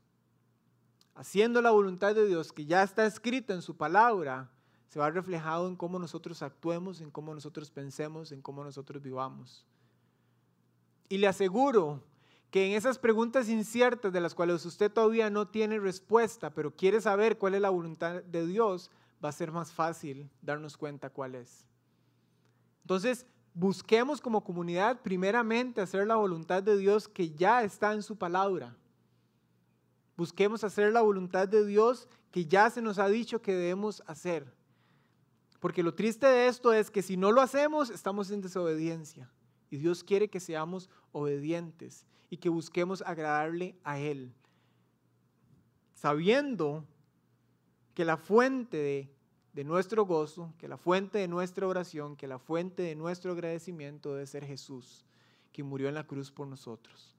haciendo 1.17 1.63
la 1.63 1.71
voluntad 1.71 2.15
de 2.15 2.27
Dios 2.27 2.53
que 2.53 2.67
ya 2.67 2.83
está 2.83 3.07
escrita 3.07 3.55
en 3.55 3.63
su 3.63 3.77
palabra, 3.77 4.51
se 4.89 5.01
va 5.01 5.11
reflejado 5.11 5.67
en 5.67 5.75
cómo 5.75 5.99
nosotros 5.99 6.43
actuemos, 6.43 7.01
en 7.01 7.11
cómo 7.11 7.35
nosotros 7.35 7.71
pensemos, 7.71 8.31
en 8.33 8.43
cómo 8.43 8.63
nosotros 8.63 9.03
vivamos. 9.03 9.67
Y 11.09 11.19
le 11.19 11.27
aseguro 11.27 12.03
que 12.51 12.67
en 12.67 12.77
esas 12.77 12.99
preguntas 12.99 13.49
inciertas 13.49 14.13
de 14.13 14.21
las 14.21 14.35
cuales 14.35 14.65
usted 14.65 14.93
todavía 14.93 15.31
no 15.31 15.49
tiene 15.49 15.81
respuesta, 15.81 16.51
pero 16.55 16.75
quiere 16.77 17.01
saber 17.01 17.39
cuál 17.39 17.55
es 17.55 17.61
la 17.61 17.71
voluntad 17.71 18.23
de 18.23 18.47
Dios, 18.47 18.91
va 19.25 19.31
a 19.31 19.33
ser 19.33 19.51
más 19.51 19.73
fácil 19.73 20.31
darnos 20.43 20.77
cuenta 20.77 21.11
cuál 21.11 21.35
es. 21.35 21.67
Entonces, 22.83 23.27
busquemos 23.55 24.21
como 24.21 24.45
comunidad 24.45 25.01
primeramente 25.01 25.81
hacer 25.81 26.07
la 26.07 26.17
voluntad 26.17 26.63
de 26.63 26.77
Dios 26.77 27.09
que 27.09 27.31
ya 27.31 27.65
está 27.65 27.95
en 27.95 28.03
su 28.03 28.17
palabra. 28.17 28.77
Busquemos 30.17 30.65
hacer 30.65 30.93
la 30.93 31.03
voluntad 31.03 31.47
de 31.47 31.65
Dios 31.67 32.09
que 32.31 32.47
ya 32.47 32.71
se 32.71 32.81
nos 32.81 32.99
ha 32.99 33.09
dicho 33.09 33.43
que 33.43 33.53
debemos 33.53 34.03
hacer. 34.07 34.53
Porque 35.61 35.83
lo 35.83 35.95
triste 35.95 36.27
de 36.27 36.49
esto 36.49 36.73
es 36.73 36.91
que 36.91 37.03
si 37.03 37.17
no 37.17 37.33
lo 37.33 37.41
hacemos, 37.41 37.91
estamos 37.91 38.31
en 38.31 38.41
desobediencia. 38.41 39.31
Y 39.71 39.79
Dios 39.79 40.05
quiere 40.05 40.29
que 40.29 40.41
seamos 40.41 40.89
obedientes 41.13 42.07
y 42.31 42.39
que 42.39 42.49
busquemos 42.49 43.03
agradarle 43.03 43.77
a 43.85 43.99
Él. 43.99 44.33
Sabiendo 45.95 46.85
que 47.95 48.05
la 48.05 48.17
fuente 48.17 49.11
de 49.53 49.65
nuestro 49.65 50.05
gozo, 50.05 50.53
que 50.59 50.69
la 50.69 50.77
fuente 50.77 51.19
de 51.19 51.29
nuestra 51.29 51.67
oración, 51.67 52.17
que 52.17 52.29
la 52.29 52.39
fuente 52.39 52.83
de 52.83 52.95
nuestro 52.95 53.33
agradecimiento 53.33 54.13
debe 54.13 54.27
ser 54.27 54.45
Jesús, 54.45 55.05
que 55.53 55.63
murió 55.63 55.89
en 55.89 55.95
la 55.95 56.07
cruz 56.07 56.31
por 56.31 56.47
nosotros. 56.47 57.16